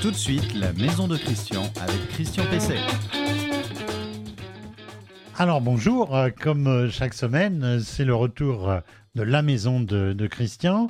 Tout 0.00 0.12
de 0.12 0.16
suite, 0.16 0.54
la 0.54 0.72
maison 0.74 1.08
de 1.08 1.16
Christian 1.16 1.64
avec 1.80 2.08
Christian 2.10 2.44
Pesset. 2.44 2.78
Alors 5.36 5.60
bonjour, 5.60 6.14
euh, 6.14 6.30
comme 6.30 6.68
euh, 6.68 6.88
chaque 6.88 7.14
semaine, 7.14 7.64
euh, 7.64 7.80
c'est 7.80 8.04
le 8.04 8.14
retour 8.14 8.72
de 9.16 9.22
la 9.22 9.42
maison 9.42 9.80
de, 9.80 10.12
de 10.12 10.26
Christian. 10.28 10.88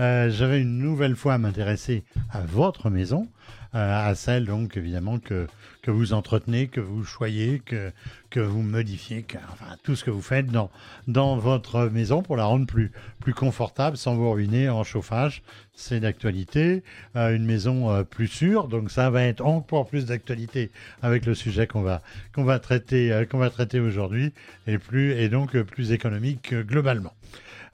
Euh, 0.00 0.30
J'avais 0.30 0.60
une 0.60 0.78
nouvelle 0.78 1.16
fois 1.16 1.38
m'intéresser 1.38 2.04
à 2.30 2.40
votre 2.40 2.88
maison, 2.88 3.28
euh, 3.74 4.08
à 4.08 4.14
celle 4.14 4.46
donc 4.46 4.76
évidemment 4.76 5.18
que, 5.18 5.48
que 5.82 5.90
vous 5.90 6.12
entretenez, 6.12 6.68
que 6.68 6.80
vous 6.80 7.04
choyez, 7.04 7.58
que, 7.58 7.90
que 8.30 8.38
vous 8.38 8.62
modifiez, 8.62 9.22
que, 9.22 9.38
enfin 9.52 9.76
tout 9.82 9.96
ce 9.96 10.04
que 10.04 10.10
vous 10.10 10.22
faites 10.22 10.46
dans, 10.46 10.70
dans 11.08 11.36
votre 11.36 11.86
maison 11.88 12.22
pour 12.22 12.36
la 12.36 12.44
rendre 12.44 12.66
plus, 12.66 12.92
plus 13.18 13.34
confortable 13.34 13.96
sans 13.96 14.14
vous 14.14 14.30
ruiner 14.30 14.68
en 14.68 14.84
chauffage. 14.84 15.42
C'est 15.74 15.98
d'actualité. 15.98 16.84
Euh, 17.16 17.34
une 17.34 17.44
maison 17.44 18.04
plus 18.04 18.28
sûre, 18.28 18.68
donc 18.68 18.92
ça 18.92 19.10
va 19.10 19.24
être 19.24 19.44
encore 19.44 19.88
plus 19.88 20.06
d'actualité 20.06 20.70
avec 21.02 21.26
le 21.26 21.34
sujet 21.34 21.66
qu'on 21.66 21.82
va, 21.82 22.02
qu'on 22.32 22.44
va 22.44 22.60
traiter, 22.60 23.24
qu'on 23.30 23.38
va 23.38 23.50
traiter 23.50 23.80
aujourd'hui 23.80 24.32
et, 24.68 24.78
et 24.92 25.28
donc 25.28 25.60
plus 25.62 25.90
économique 25.90 26.54
globalement. 26.54 27.14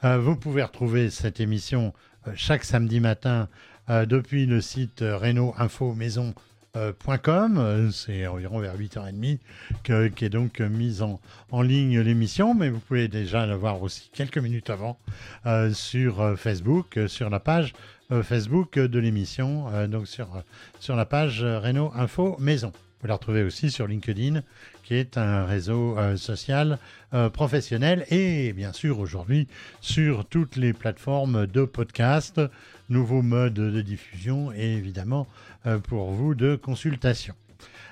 Vous 0.02 0.36
pouvez 0.36 0.62
retrouver 0.62 1.08
cette 1.08 1.40
émission 1.40 1.94
chaque 2.34 2.64
samedi 2.64 3.00
matin 3.00 3.48
euh, 3.90 4.06
depuis 4.06 4.46
le 4.46 4.62
site 4.62 5.02
euh, 5.02 5.18
reno-info-maison.com. 5.18 7.58
Euh, 7.58 7.90
C'est 7.90 8.26
environ 8.26 8.58
vers 8.58 8.78
8h30 8.78 9.38
que, 9.82 10.08
qu'est 10.08 10.30
donc 10.30 10.60
euh, 10.60 10.68
mise 10.68 11.02
en, 11.02 11.20
ligne 11.60 12.00
l'émission, 12.00 12.54
mais 12.54 12.70
vous 12.70 12.80
pouvez 12.80 13.08
déjà 13.08 13.44
la 13.46 13.56
voir 13.56 13.82
aussi 13.82 14.10
quelques 14.12 14.38
minutes 14.38 14.70
avant 14.70 14.98
euh, 15.44 15.70
sur 15.72 16.22
euh, 16.22 16.36
Facebook, 16.36 16.96
euh, 16.96 17.08
sur 17.08 17.28
la 17.28 17.40
page 17.40 17.74
euh, 18.10 18.22
Facebook 18.22 18.78
de 18.78 18.98
l'émission, 18.98 19.66
euh, 19.72 19.86
donc 19.86 20.06
sur, 20.06 20.36
euh, 20.36 20.40
sur 20.80 20.96
la 20.96 21.04
page 21.04 21.42
euh, 21.42 21.60
Renault 21.60 21.92
Info 21.94 22.36
Maison. 22.38 22.72
Vous 23.04 23.08
la 23.08 23.16
retrouver 23.16 23.42
aussi 23.42 23.70
sur 23.70 23.86
LinkedIn, 23.86 24.40
qui 24.82 24.94
est 24.94 25.18
un 25.18 25.44
réseau 25.44 25.98
euh, 25.98 26.16
social 26.16 26.78
euh, 27.12 27.28
professionnel, 27.28 28.06
et 28.08 28.54
bien 28.54 28.72
sûr 28.72 28.98
aujourd'hui 28.98 29.46
sur 29.82 30.24
toutes 30.24 30.56
les 30.56 30.72
plateformes 30.72 31.46
de 31.46 31.66
podcast, 31.66 32.40
nouveaux 32.88 33.20
modes 33.20 33.52
de 33.52 33.82
diffusion 33.82 34.52
et 34.54 34.72
évidemment 34.72 35.26
euh, 35.66 35.78
pour 35.80 36.12
vous 36.12 36.34
de 36.34 36.56
consultation. 36.56 37.34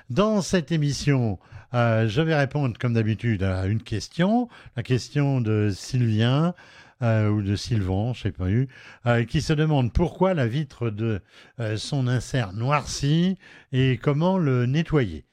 Dans 0.09 0.41
cette 0.41 0.71
émission, 0.71 1.37
je 1.73 2.21
vais 2.21 2.35
répondre 2.35 2.75
comme 2.79 2.95
d'habitude 2.95 3.43
à 3.43 3.67
une 3.67 3.83
question, 3.83 4.49
la 4.75 4.81
question 4.81 5.41
de 5.41 5.69
Sylvien 5.71 6.55
euh, 7.03 7.29
ou 7.29 7.41
de 7.41 7.55
Sylvan, 7.55 8.13
je 8.13 8.21
sais 8.23 8.31
pas 8.31 8.49
eu, 8.49 8.67
euh, 9.05 9.25
qui 9.25 9.41
se 9.41 9.53
demande 9.53 9.91
pourquoi 9.93 10.33
la 10.33 10.47
vitre 10.47 10.89
de 10.89 11.21
euh, 11.59 11.77
son 11.77 12.07
insert 12.07 12.53
noircit 12.53 13.37
et 13.71 13.99
comment 14.01 14.37
le 14.37 14.65
nettoyer. 14.65 15.25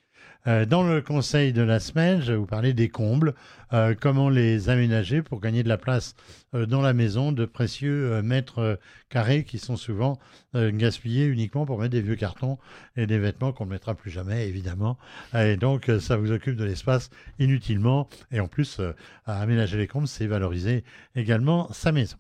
Euh, 0.51 0.67
dans 0.67 0.83
le 0.83 1.01
conseil 1.01 1.53
de 1.53 1.63
la 1.63 1.79
semaine, 1.79 2.21
je 2.21 2.33
vais 2.33 2.39
vous 2.39 2.47
parler 2.47 2.73
des 2.73 2.89
combles, 2.89 3.35
euh, 3.73 3.95
comment 3.99 4.29
les 4.29 4.69
aménager 4.69 5.23
pour 5.23 5.41
gagner 5.41 5.63
de 5.63 5.69
la 5.69 5.77
place 5.77 6.17
euh, 6.57 6.67
dans 6.67 6.81
la 6.81 6.93
maison 6.93 7.31
de 7.31 7.45
précieux 7.45 8.21
mètres 8.23 8.81
carrés 9.11 9.45
qui 9.45 9.59
sont 9.59 9.77
souvent 9.77 10.19
gaspillés 10.55 11.27
uniquement 11.27 11.65
pour 11.67 11.79
mettre 11.79 11.93
des 11.93 12.01
vieux 12.01 12.17
cartons 12.17 12.59
et 12.97 13.07
des 13.07 13.21
vêtements 13.21 13.53
qu'on 13.53 13.67
ne 13.67 13.71
mettra 13.71 13.95
plus 13.95 14.11
jamais, 14.11 14.49
évidemment. 14.49 14.99
Et 15.33 15.57
donc, 15.57 15.89
ça 16.01 16.17
vous 16.17 16.33
occupe 16.33 16.57
de 16.57 16.65
l'espace 16.65 17.11
inutilement. 17.39 18.09
Et 18.33 18.41
en 18.41 18.49
plus, 18.49 18.81
à 19.27 19.41
aménager 19.41 19.79
les 19.79 19.87
combles, 19.87 20.09
c'est 20.09 20.27
valoriser 20.27 20.83
également 21.15 21.73
sa 21.73 21.93
maison. 21.93 22.17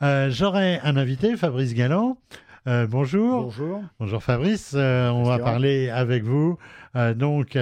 J'aurai 0.00 0.80
un 0.82 0.96
invité, 0.96 1.36
Fabrice 1.36 1.74
Galland. 1.74 2.18
Euh, 2.66 2.86
bonjour. 2.86 3.44
Bonjour. 3.44 3.82
Bonjour 4.00 4.22
Fabrice, 4.22 4.72
Euh, 4.74 5.10
on 5.10 5.22
va 5.22 5.38
parler 5.38 5.88
avec 5.90 6.24
vous, 6.24 6.58
euh, 6.96 7.14
donc 7.14 7.52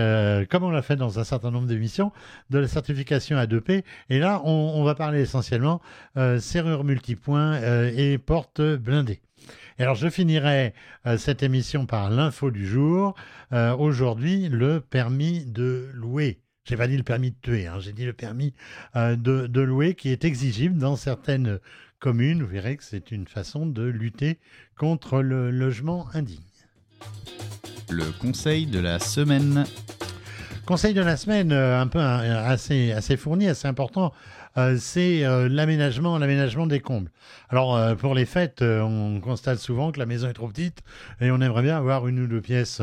comme 0.50 0.64
on 0.64 0.70
l'a 0.70 0.82
fait 0.82 0.96
dans 0.96 1.18
un 1.18 1.24
certain 1.24 1.50
nombre 1.50 1.66
d'émissions, 1.66 2.12
de 2.50 2.58
la 2.58 2.68
certification 2.68 3.36
A2P. 3.36 3.84
Et 4.10 4.18
là, 4.18 4.40
on, 4.44 4.50
on 4.50 4.84
va 4.84 4.94
parler 4.94 5.20
essentiellement 5.20 5.80
serrure 6.38 6.84
multipoint 6.84 7.60
et 7.94 8.18
porte 8.18 8.60
blindée. 8.60 9.20
Et 9.78 9.82
alors 9.82 9.94
je 9.94 10.08
finirai 10.08 10.72
cette 11.18 11.42
émission 11.42 11.86
par 11.86 12.10
l'info 12.10 12.50
du 12.50 12.66
jour. 12.66 13.14
Aujourd'hui, 13.52 14.48
le 14.48 14.80
permis 14.80 15.44
de 15.44 15.88
louer. 15.92 16.40
J'ai 16.64 16.76
pas 16.76 16.88
dit 16.88 16.96
le 16.96 17.04
permis 17.04 17.30
de 17.30 17.36
tuer, 17.40 17.66
hein, 17.68 17.76
j'ai 17.78 17.92
dit 17.92 18.04
le 18.04 18.12
permis 18.12 18.52
de, 18.94 19.14
de 19.46 19.60
louer 19.60 19.94
qui 19.94 20.08
est 20.08 20.24
exigible 20.24 20.78
dans 20.78 20.96
certaines 20.96 21.60
Vous 22.08 22.46
verrez 22.46 22.76
que 22.76 22.84
c'est 22.84 23.10
une 23.10 23.26
façon 23.26 23.66
de 23.66 23.82
lutter 23.82 24.38
contre 24.78 25.22
le 25.22 25.50
logement 25.50 26.06
indigne. 26.14 26.38
Le 27.90 28.04
conseil 28.20 28.66
de 28.66 28.78
la 28.78 29.00
semaine. 29.00 29.64
Conseil 30.66 30.94
de 30.94 31.00
la 31.00 31.16
semaine, 31.16 31.50
euh, 31.50 31.80
un 31.80 31.88
peu 31.88 31.98
assez, 31.98 32.92
assez 32.92 33.16
fourni, 33.16 33.48
assez 33.48 33.66
important, 33.66 34.12
euh, 34.56 34.76
c'est 34.78 35.24
euh, 35.24 35.48
l'aménagement, 35.48 36.16
l'aménagement 36.18 36.68
des 36.68 36.78
combles. 36.78 37.10
Alors 37.48 37.96
pour 37.96 38.14
les 38.14 38.24
fêtes, 38.24 38.62
on 38.62 39.20
constate 39.20 39.58
souvent 39.58 39.90
que 39.90 39.98
la 39.98 40.06
maison 40.06 40.28
est 40.28 40.32
trop 40.32 40.46
petite 40.46 40.82
et 41.20 41.32
on 41.32 41.40
aimerait 41.40 41.62
bien 41.62 41.76
avoir 41.76 42.06
une 42.06 42.20
ou 42.20 42.28
deux 42.28 42.40
pièces 42.40 42.82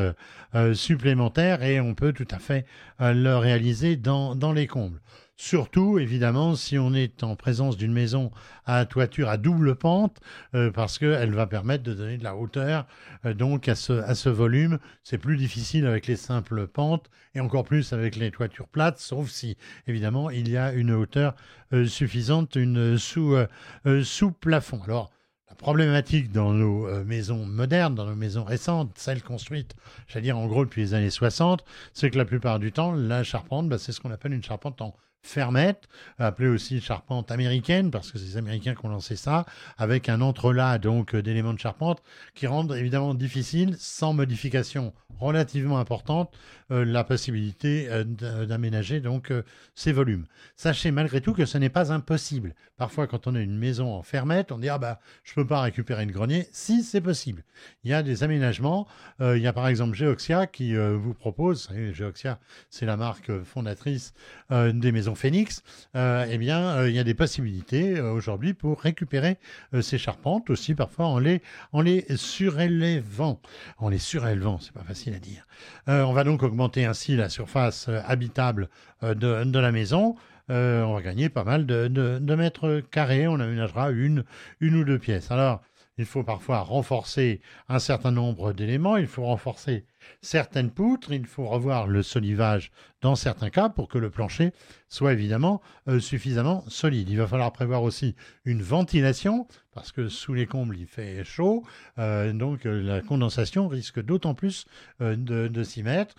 supplémentaires 0.74 1.64
et 1.64 1.80
on 1.80 1.96
peut 1.96 2.12
tout 2.12 2.28
à 2.32 2.40
fait 2.40 2.66
le 3.00 3.36
réaliser 3.36 3.96
dans, 3.96 4.36
dans 4.36 4.52
les 4.52 4.68
combles. 4.68 5.00
Surtout, 5.36 5.98
évidemment, 5.98 6.56
si 6.56 6.78
on 6.78 6.94
est 6.94 7.24
en 7.24 7.36
présence 7.36 7.76
d'une 7.76 7.92
maison 7.92 8.30
à 8.66 8.86
toiture 8.86 9.30
à 9.30 9.38
double 9.38 9.76
pente, 9.76 10.20
euh, 10.54 10.70
parce 10.72 11.00
qu'elle 11.00 11.34
va 11.34 11.48
permettre 11.48 11.84
de 11.84 11.94
donner 11.96 12.18
de 12.18 12.24
la 12.24 12.36
hauteur 12.36 12.86
euh, 13.26 13.34
donc 13.34 13.68
à 13.68 13.74
ce, 13.74 13.94
à 13.94 14.14
ce 14.14 14.30
volume. 14.30 14.78
C'est 15.02 15.18
plus 15.18 15.36
difficile 15.36 15.88
avec 15.88 16.06
les 16.06 16.18
simples 16.18 16.68
pentes 16.68 17.10
et 17.34 17.40
encore 17.40 17.64
plus 17.64 17.94
avec 17.94 18.16
les 18.16 18.30
toitures 18.30 18.68
plates, 18.68 19.00
sauf 19.00 19.28
si, 19.30 19.58
évidemment, 19.88 20.30
il 20.30 20.50
y 20.50 20.56
a 20.56 20.72
une 20.72 20.92
hauteur 20.92 21.36
euh, 21.74 21.88
suffisante, 21.88 22.56
une 22.56 23.00
sous, 23.00 23.36
euh, 23.36 24.04
sous 24.04 24.32
plafond. 24.32 24.82
Alors, 24.84 25.10
la 25.50 25.56
problématique 25.56 26.32
dans 26.32 26.54
nos 26.54 27.04
maisons 27.04 27.46
modernes, 27.46 27.96
dans 27.96 28.06
nos 28.06 28.16
maisons 28.16 28.44
récentes, 28.44 28.92
celles 28.98 29.24
construites, 29.24 29.76
j'allais 30.08 30.24
dire 30.24 30.38
en 30.38 30.48
gros 30.48 30.66
depuis 30.66 30.82
les 30.82 30.94
années 30.94 31.10
60, 31.10 31.64
c'est 31.94 32.10
que 32.10 32.18
la 32.18 32.26
plupart 32.26 32.60
du 32.60 32.72
temps, 32.72 32.92
la 32.92 33.24
charpente, 33.24 33.70
bah, 33.70 33.78
c'est 33.78 33.92
ce 33.92 34.00
qu'on 34.00 34.12
appelle 34.12 34.34
une 34.34 34.44
charpente 34.44 34.82
en 34.82 34.96
fermette, 35.24 35.88
appelée 36.20 36.50
aussi 36.50 36.82
charpente 36.82 37.32
américaine, 37.32 37.90
parce 37.90 38.12
que 38.12 38.18
c'est 38.20 38.26
les 38.26 38.38
Américains 38.38 38.76
qui 38.76 38.86
ont 38.86 38.90
lancé 38.90 39.16
ça, 39.16 39.46
avec 39.78 40.10
un 40.10 40.22
entrelac 40.22 40.82
donc 40.82 41.16
euh, 41.16 41.22
d'éléments 41.24 41.54
de 41.54 41.60
charpente 41.60 42.04
qui 42.36 42.46
rendent 42.46 42.76
évidemment 42.76 43.16
difficile, 43.16 43.76
sans 43.80 44.14
modification 44.14 44.94
relativement 45.20 45.80
importante, 45.80 46.34
euh, 46.72 46.84
la 46.84 47.04
possibilité 47.04 47.88
euh, 47.90 48.04
d- 48.04 48.46
d'aménager 48.48 49.00
donc 49.00 49.32
euh, 49.32 49.44
ces 49.76 49.94
volumes. 49.94 50.26
Sachez 50.56 50.92
malgré 50.92 51.22
tout 51.22 51.34
que 51.34 51.46
ce 51.46 51.58
n'est 51.58 51.70
pas 51.70 51.94
impossible. 51.94 52.54
Parfois, 52.78 53.08
quand 53.08 53.28
on 53.28 53.36
a 53.36 53.40
une 53.40 53.58
maison 53.58 53.94
en 53.94 54.02
fermette, 54.02 54.52
on 54.52 54.58
dit 54.58 54.70
ah 54.70 54.80
bah 54.80 55.00
je 55.24 55.34
peux 55.34 55.48
pas 55.48 55.62
récupérer 55.62 56.04
une 56.04 56.12
grenier. 56.12 56.48
Si 56.52 56.84
c'est 56.84 57.00
possible, 57.00 57.44
il 57.84 57.92
y 57.92 57.94
a 57.94 58.04
des 58.04 58.24
aménagements. 58.24 58.88
Euh, 59.22 59.38
il 59.38 59.44
y 59.44 59.48
a 59.48 59.54
par 59.54 59.68
exemple 59.68 59.96
Geoxia 59.96 60.48
qui 60.48 60.76
euh, 60.76 60.98
vous 60.98 61.14
propose, 61.14 61.70
Geoxia, 61.94 62.40
c'est 62.70 62.86
la 62.86 62.98
marque 62.98 63.30
euh, 63.30 63.44
fondatrice 63.46 64.14
euh, 64.52 64.74
des 64.74 64.92
maisons 64.92 65.13
Phoenix. 65.16 65.64
Euh, 65.96 66.26
eh 66.30 66.38
bien, 66.38 66.60
euh, 66.78 66.90
il 66.90 66.96
y 66.96 67.00
a 67.00 67.04
des 67.04 67.14
possibilités 67.14 67.98
euh, 67.98 68.12
aujourd'hui 68.12 68.54
pour 68.54 68.80
récupérer 68.82 69.38
ces 69.82 69.98
charpentes 69.98 70.50
aussi 70.50 70.76
parfois 70.76 71.06
en 71.06 71.20
les 71.20 71.42
en 71.72 71.82
les 71.82 72.06
surélevant, 72.16 73.42
en 73.78 73.90
les 73.90 73.98
surélevant, 73.98 74.60
c'est 74.60 74.74
pas 74.74 74.84
facile 74.84 75.14
à 75.16 75.20
dire. 75.20 75.46
On 75.88 76.14
va 76.14 76.24
donc 76.24 76.44
augmenter 76.44 76.86
ainsi 76.86 77.16
la 77.16 77.30
surface 77.30 77.90
habitable 78.06 78.70
de, 79.02 79.44
de 79.44 79.60
la 79.60 79.72
maison. 79.72 80.16
On 80.50 80.94
va 80.94 81.02
gagner 81.02 81.30
pas 81.30 81.44
mal 81.44 81.66
de, 81.66 81.88
de- 81.88 82.20
de 82.20 82.36
mètres 82.36 82.82
carrés. 82.92 83.28
On 83.28 83.40
aménagera 83.40 83.92
une, 83.92 84.24
une 84.60 84.76
ou 84.76 84.84
deux 84.84 85.00
pièces. 85.00 85.32
Alors, 85.32 85.62
il 85.98 86.06
faut 86.06 86.24
parfois 86.24 86.60
renforcer 86.60 87.42
un 87.70 87.80
certain 87.80 88.12
nombre 88.12 88.54
d'éléments. 88.54 88.98
Il 88.98 89.08
faut 89.08 89.24
renforcer 89.24 89.86
certaines 90.22 90.72
poutres. 90.72 91.12
Il 91.12 91.26
faut 91.26 91.46
revoir 91.46 91.88
le 91.88 92.04
solivage 92.04 92.72
dans 93.04 93.16
certains 93.16 93.50
cas 93.50 93.70
pour 93.70 93.90
que 93.90 93.98
le 93.98 94.10
plancher 94.10 94.54
soit 94.88 95.12
évidemment 95.12 95.62
euh, 95.88 96.00
suffisamment 96.00 96.64
solide. 96.68 97.10
Il 97.10 97.18
va 97.18 97.28
falloir 97.28 97.52
prévoir 97.52 97.84
aussi 97.84 98.16
une 98.46 98.62
ventilation 98.62 99.48
parce 99.74 99.92
que 99.92 100.08
sous 100.08 100.36
les 100.36 100.46
combles 100.46 100.78
il 100.78 100.86
fait 100.86 101.24
chaud, 101.24 101.64
euh, 101.98 102.32
donc 102.32 102.66
euh, 102.66 102.82
la 102.82 103.02
condensation 103.02 103.68
risque 103.68 104.00
d'autant 104.00 104.36
plus 104.36 104.66
de, 105.00 105.64
s'y 105.64 105.84
mettre. 105.84 106.16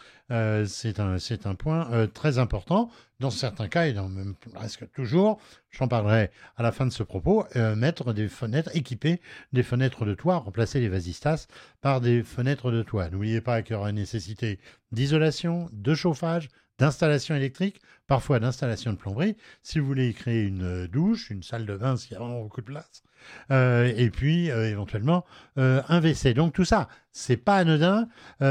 C'est 0.66 1.00
un, 1.00 1.54
point 1.54 2.08
très 2.12 2.38
important. 2.38 2.90
Dans 3.20 3.30
certains 3.30 3.68
cas, 3.68 3.86
et 3.86 3.92
dans 3.92 4.08
même 4.08 4.34
presque 4.34 4.90
toujours, 4.90 5.40
j'en 5.70 5.86
parlerai 5.86 6.30
à 6.56 6.64
la 6.64 6.72
fin 6.72 6.84
de 6.84 6.90
ce 6.90 7.04
propos, 7.04 7.46
mettre 7.76 8.12
des 8.12 8.28
fenêtres, 8.28 8.70
équiper 8.74 9.20
des 9.52 9.62
fenêtres 9.62 10.04
de 10.04 10.14
toit, 10.14 10.38
remplacer 10.38 10.80
les 10.80 10.88
vasistas 10.88 11.46
par 11.80 12.00
des 12.00 12.24
fenêtres 12.24 12.72
de 12.72 12.82
toit. 12.82 13.08
N'oubliez 13.08 13.40
pas 13.40 13.62
qu'il 13.62 13.73
y 13.74 13.76
aura 13.76 13.92
nécessité 13.92 14.58
d'isolation, 14.92 15.68
de 15.72 15.94
chauffage, 15.94 16.48
d'installation 16.78 17.34
électrique, 17.36 17.80
parfois 18.06 18.40
d'installation 18.40 18.92
de 18.92 18.98
plomberie. 18.98 19.36
Si 19.62 19.78
vous 19.78 19.86
voulez 19.86 20.08
y 20.08 20.14
créer 20.14 20.42
une 20.42 20.62
euh, 20.62 20.88
douche, 20.88 21.30
une 21.30 21.42
salle 21.42 21.66
de 21.66 21.76
bain, 21.76 21.96
s'il 21.96 22.12
y 22.12 22.16
a 22.16 22.18
vraiment 22.18 22.42
beaucoup 22.42 22.60
de 22.60 22.66
place, 22.66 23.02
et 23.50 24.10
puis 24.10 24.48
éventuellement 24.48 25.24
un 25.56 26.00
WC. 26.00 26.34
Donc 26.34 26.52
tout 26.52 26.66
ça, 26.66 26.88
c'est 27.10 27.38
pas 27.38 27.56
anodin, 27.56 28.06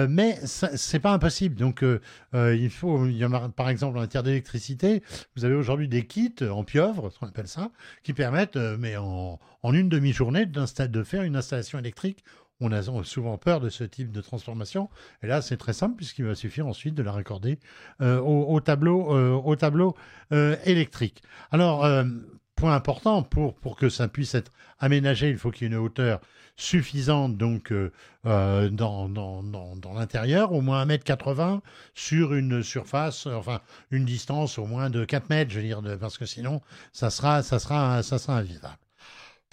mais 0.10 0.40
c'est 0.44 1.00
pas 1.00 1.12
impossible. 1.12 1.54
Donc 1.54 1.86
il 2.34 2.70
faut, 2.72 3.06
il 3.06 3.24
a, 3.24 3.50
par 3.50 3.70
exemple 3.70 4.00
en 4.00 4.02
matière 4.02 4.24
d'électricité, 4.24 5.04
vous 5.36 5.46
avez 5.46 5.54
aujourd'hui 5.54 5.88
des 5.88 6.08
kits 6.08 6.34
en 6.50 6.64
pieuvre, 6.64 7.12
qu'on 7.20 7.28
appelle 7.28 7.48
ça, 7.48 7.70
qui 8.02 8.14
permettent, 8.14 8.56
mais 8.56 8.98
en 8.98 9.38
une 9.72 9.90
demi-journée, 9.90 10.48
de 10.48 11.04
faire 11.04 11.22
une 11.22 11.36
installation 11.36 11.78
électrique 11.78 12.24
on 12.59 12.71
a 12.71 12.81
souvent 13.03 13.38
peur 13.38 13.59
de 13.59 13.69
ce 13.69 13.83
type 13.83 14.11
de 14.11 14.21
transformation. 14.21 14.89
Et 15.21 15.27
là, 15.27 15.41
c'est 15.41 15.57
très 15.57 15.73
simple 15.73 15.95
puisqu'il 15.95 16.25
va 16.25 16.35
suffire 16.35 16.67
ensuite 16.67 16.95
de 16.95 17.03
la 17.03 17.11
raccorder 17.11 17.59
euh, 18.01 18.19
au, 18.19 18.59
tableau, 18.59 19.03
au 19.03 19.55
tableau 19.55 19.95
euh, 20.31 20.53
euh, 20.53 20.55
électrique. 20.65 21.21
Alors, 21.51 21.85
point 22.55 22.73
important, 22.73 23.23
pour, 23.23 23.75
que 23.77 23.89
ça 23.89 24.07
puisse 24.07 24.35
être 24.35 24.51
aménagé, 24.79 25.29
il 25.29 25.38
faut 25.38 25.51
qu'il 25.51 25.67
y 25.67 25.71
ait 25.71 25.73
une 25.73 25.79
hauteur 25.79 26.21
suffisante 26.55 27.38
donc 27.38 27.73
dans, 28.23 29.09
dans, 29.09 29.94
l'intérieur, 29.94 30.51
au 30.51 30.61
moins 30.61 30.85
1m80 30.85 31.61
sur 31.94 32.33
une 32.33 32.61
surface, 32.63 33.27
enfin 33.27 33.61
une 33.91 34.05
distance 34.05 34.57
au 34.57 34.65
moins 34.65 34.89
de 34.89 35.05
4 35.05 35.29
mètres, 35.29 35.51
je 35.51 35.59
veux 35.59 35.65
dire, 35.65 35.81
parce 36.00 36.17
que 36.17 36.25
sinon 36.25 36.61
ça 36.91 37.09
sera, 37.09 37.41
ça 37.44 37.59
sera, 37.59 38.03
ça 38.03 38.17
sera 38.17 38.38
invivable. 38.38 38.77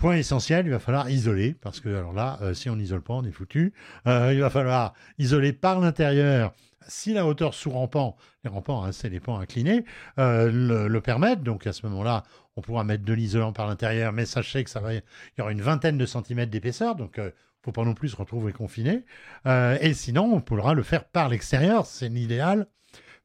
Point 0.00 0.16
essentiel, 0.16 0.64
il 0.64 0.70
va 0.70 0.78
falloir 0.78 1.10
isoler, 1.10 1.54
parce 1.60 1.78
que 1.78 1.90
alors 1.90 2.14
là, 2.14 2.38
euh, 2.40 2.54
si 2.54 2.70
on 2.70 2.76
n'isole 2.76 3.02
pas, 3.02 3.12
on 3.12 3.22
est 3.22 3.30
foutu. 3.30 3.74
Euh, 4.06 4.32
il 4.32 4.40
va 4.40 4.48
falloir 4.48 4.94
isoler 5.18 5.52
par 5.52 5.78
l'intérieur. 5.78 6.54
Si 6.88 7.12
la 7.12 7.26
hauteur 7.26 7.52
sous 7.52 7.68
rampant, 7.68 8.16
les 8.42 8.48
rampants, 8.48 8.82
hein, 8.82 8.92
c'est 8.92 9.10
les 9.10 9.20
pans 9.20 9.38
inclinés, 9.38 9.84
euh, 10.18 10.50
le, 10.50 10.88
le, 10.88 11.00
permettent, 11.02 11.42
donc 11.42 11.66
à 11.66 11.74
ce 11.74 11.84
moment-là, 11.84 12.22
on 12.56 12.62
pourra 12.62 12.82
mettre 12.82 13.04
de 13.04 13.12
l'isolant 13.12 13.52
par 13.52 13.66
l'intérieur, 13.66 14.14
mais 14.14 14.24
sachez 14.24 14.64
que 14.64 14.70
ça 14.70 14.80
va, 14.80 14.94
il 14.94 15.02
y 15.36 15.42
aura 15.42 15.52
une 15.52 15.60
vingtaine 15.60 15.98
de 15.98 16.06
centimètres 16.06 16.50
d'épaisseur, 16.50 16.94
donc 16.94 17.20
faut 17.62 17.72
pas 17.72 17.84
non 17.84 17.92
plus 17.92 18.08
se 18.08 18.16
retrouver 18.16 18.54
confiné. 18.54 19.04
et 19.44 19.92
sinon, 19.92 20.32
on 20.32 20.40
pourra 20.40 20.72
le 20.72 20.82
faire 20.82 21.04
par 21.04 21.28
l'extérieur, 21.28 21.84
c'est 21.84 22.08
l'idéal 22.08 22.68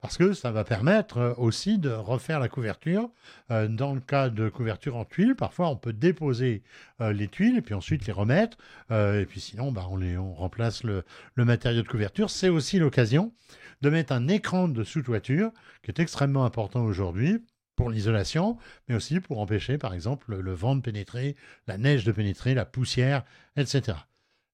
parce 0.05 0.17
que 0.17 0.33
ça 0.33 0.51
va 0.51 0.63
permettre 0.63 1.17
euh, 1.17 1.33
aussi 1.37 1.79
de 1.79 1.89
refaire 1.89 2.39
la 2.39 2.47
couverture. 2.47 3.09
Euh, 3.49 3.67
dans 3.67 3.95
le 3.95 3.99
cas 3.99 4.29
de 4.29 4.49
couverture 4.49 4.97
en 4.97 5.03
tuiles, 5.03 5.33
parfois 5.33 5.67
on 5.67 5.75
peut 5.75 5.93
déposer 5.93 6.61
euh, 7.01 7.11
les 7.11 7.27
tuiles 7.27 7.57
et 7.57 7.61
puis 7.63 7.73
ensuite 7.73 8.05
les 8.05 8.13
remettre. 8.13 8.55
et 8.91 9.25
puis 9.27 9.39
sinon, 9.39 9.71
bah, 9.71 9.87
on, 9.89 10.33
remplace 10.35 10.83
le, 10.83 11.03
matériau 11.37 11.81
de 11.81 11.87
couverture. 11.87 12.29
C'est 12.29 12.49
aussi 12.49 12.77
l'occasion 12.77 13.33
de 13.81 13.89
mettre 13.89 14.13
un 14.13 14.27
écran 14.27 14.67
de 14.67 14.83
sous-toiture 14.83 15.49
qui 15.81 15.89
est 15.89 15.99
extrêmement 15.99 16.45
important 16.45 16.83
aujourd'hui 16.83 17.43
pour 17.75 17.89
l'isolation, 17.89 18.59
mais 18.87 18.93
aussi 18.93 19.19
pour 19.19 19.39
empêcher, 19.39 19.79
par 19.79 19.95
exemple, 19.95 20.35
le 20.35 20.53
vent 20.53 20.75
de 20.75 20.81
pénétrer, 20.81 21.35
la 21.65 21.79
neige 21.79 22.03
de 22.03 22.11
pénétrer, 22.11 22.53
la 22.53 22.65
poussière, 22.65 23.23
etc. 23.57 23.97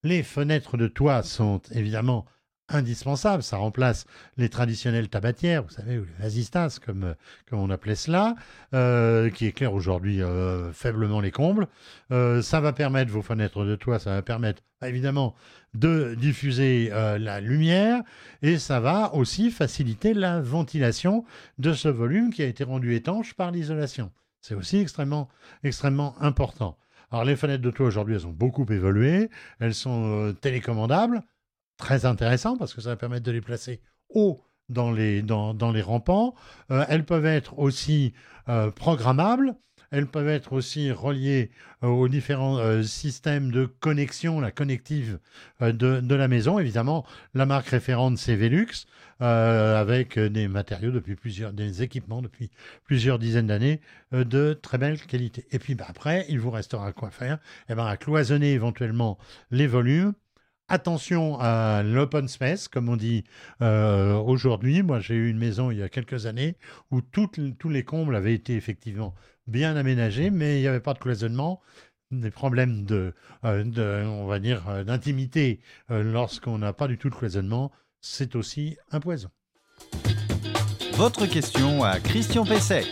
Les 0.03 0.23
fenêtres 0.23 0.77
de 0.77 0.87
toit 0.87 1.23
sont 1.23 1.61
évidemment 1.71 2.25
indispensable. 2.71 3.43
Ça 3.43 3.57
remplace 3.57 4.05
les 4.37 4.49
traditionnelles 4.49 5.09
tabatières, 5.09 5.63
vous 5.63 5.69
savez, 5.69 5.97
ou 5.97 6.05
les 6.05 6.23
vasistas, 6.23 6.79
comme, 6.83 7.03
euh, 7.03 7.13
comme 7.49 7.59
on 7.59 7.69
appelait 7.69 7.95
cela, 7.95 8.35
euh, 8.73 9.29
qui 9.29 9.45
éclairent 9.45 9.73
aujourd'hui 9.73 10.21
euh, 10.21 10.71
faiblement 10.73 11.21
les 11.21 11.31
combles. 11.31 11.67
ça 12.09 12.59
va 12.59 12.73
permettre, 12.73 13.11
vos 13.11 13.21
fenêtres 13.21 13.65
de 13.65 13.75
toit, 13.75 13.99
ça 13.99 14.11
va 14.11 14.21
permettre 14.21 14.61
bah, 14.79 14.89
évidemment 14.89 15.35
de 15.73 16.15
diffuser 16.15 16.89
la 16.89 17.39
lumière 17.39 18.01
et 18.41 18.57
ça 18.57 18.79
va 18.79 19.13
aussi 19.13 19.51
faciliter 19.51 20.13
la 20.13 20.41
ventilation 20.41 21.23
de 21.59 21.73
ce 21.73 21.87
volume 21.87 22.33
qui 22.33 22.41
a 22.41 22.45
été 22.45 22.63
rendu 22.63 22.95
étanche 22.95 23.33
par 23.33 23.51
l'isolation. 23.51 24.11
C'est 24.41 24.55
aussi 24.55 24.77
extrêmement, 24.77 25.29
extrêmement 25.63 26.15
important. 26.21 26.77
Alors 27.11 27.23
les 27.23 27.35
fenêtres 27.35 27.63
de 27.63 27.71
toit 27.71 27.85
aujourd'hui, 27.85 28.15
elles 28.15 28.27
ont 28.27 28.31
beaucoup 28.31 28.65
évolué, 28.69 29.29
elles 29.59 29.73
sont 29.73 30.35
télécommandables, 30.41 31.21
très 31.81 32.05
intéressant 32.05 32.55
parce 32.55 32.73
que 32.73 32.79
ça 32.79 32.89
va 32.89 32.95
permettre 32.95 33.25
de 33.25 33.31
les 33.31 33.41
placer 33.41 33.81
haut 34.13 34.41
dans 34.69 34.91
les, 34.91 35.21
dans, 35.21 35.53
dans 35.53 35.73
les 35.73 35.81
rampants. 35.81 36.33
Euh, 36.69 36.85
elles 36.87 37.03
peuvent 37.03 37.25
être 37.25 37.59
aussi 37.59 38.13
euh, 38.47 38.71
programmables. 38.71 39.55
Elles 39.89 40.07
peuvent 40.07 40.29
être 40.29 40.53
aussi 40.53 40.89
reliées 40.89 41.51
euh, 41.83 41.87
aux 41.87 42.07
différents 42.07 42.81
systèmes 42.83 43.51
de 43.51 43.65
connexion, 43.65 44.39
la 44.39 44.51
connective 44.51 45.19
de, 45.59 45.99
de, 45.99 46.15
la 46.15 46.29
maison. 46.29 46.59
Évidemment, 46.59 47.05
la 47.33 47.45
marque 47.45 47.67
référente, 47.67 48.17
c'est 48.17 48.37
Velux, 48.37 48.85
avec 49.19 50.17
des 50.17 50.47
matériaux 50.47 50.91
depuis 50.91 51.15
plusieurs, 51.15 51.51
des 51.51 51.83
équipements 51.83 52.21
depuis 52.21 52.51
plusieurs 52.85 53.19
dizaines 53.19 53.47
d'années 53.47 53.81
de 54.13 54.53
très 54.53 54.77
belle 54.77 55.01
qualité. 55.01 55.45
Et 55.51 55.59
puis 55.59 55.75
bah, 55.75 55.85
après, 55.89 56.25
il 56.29 56.39
vous 56.39 56.51
restera 56.51 56.93
quoi 56.93 57.11
faire? 57.11 57.39
Eh 57.67 57.75
ben, 57.75 57.85
À 57.85 57.97
cloisonner 57.97 58.53
éventuellement 58.53 59.17
les 59.51 59.67
volumes 59.67 60.13
attention 60.71 61.37
à 61.39 61.83
l'open 61.83 62.27
space, 62.29 62.69
comme 62.69 62.87
on 62.87 62.95
dit 62.95 63.25
euh, 63.61 64.13
aujourd'hui. 64.15 64.81
Moi, 64.81 64.99
j'ai 65.01 65.15
eu 65.15 65.29
une 65.29 65.37
maison 65.37 65.69
il 65.69 65.77
y 65.77 65.83
a 65.83 65.89
quelques 65.89 66.25
années 66.25 66.55
où 66.91 67.01
tous 67.01 67.29
les 67.69 67.83
combles 67.83 68.15
avaient 68.15 68.33
été 68.33 68.55
effectivement 68.55 69.13
bien 69.47 69.75
aménagés, 69.75 70.29
mais 70.29 70.59
il 70.59 70.61
n'y 70.61 70.67
avait 70.67 70.79
pas 70.79 70.93
de 70.93 70.99
cloisonnement. 70.99 71.61
Des 72.11 72.31
problèmes 72.31 72.83
de, 72.85 73.13
euh, 73.45 74.05
on 74.05 74.27
va 74.27 74.39
dire, 74.39 74.67
euh, 74.69 74.83
d'intimité 74.83 75.59
lorsqu'on 75.89 76.57
n'a 76.57 76.73
pas 76.73 76.87
du 76.87 76.97
tout 76.97 77.09
de 77.09 77.15
cloisonnement, 77.15 77.71
c'est 77.99 78.35
aussi 78.35 78.77
un 78.91 78.99
poison. 78.99 79.29
Votre 80.93 81.25
question 81.25 81.83
à 81.83 81.99
Christian 81.99 82.45
Pesset. 82.45 82.85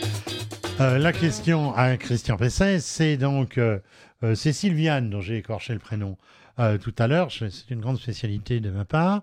la 0.78 1.12
question 1.12 1.74
à 1.74 1.96
Christian 1.96 2.36
Pesset, 2.36 2.80
c'est 2.80 3.16
donc 3.16 3.60
c'est 4.34 4.52
Sylviane 4.52 5.10
dont 5.10 5.20
j'ai 5.20 5.36
écorché 5.36 5.72
le 5.74 5.78
prénom. 5.78 6.16
Euh, 6.58 6.78
tout 6.78 6.94
à 6.98 7.06
l'heure, 7.06 7.30
c'est 7.30 7.70
une 7.70 7.80
grande 7.80 7.98
spécialité 7.98 8.60
de 8.60 8.70
ma 8.70 8.84
part. 8.84 9.22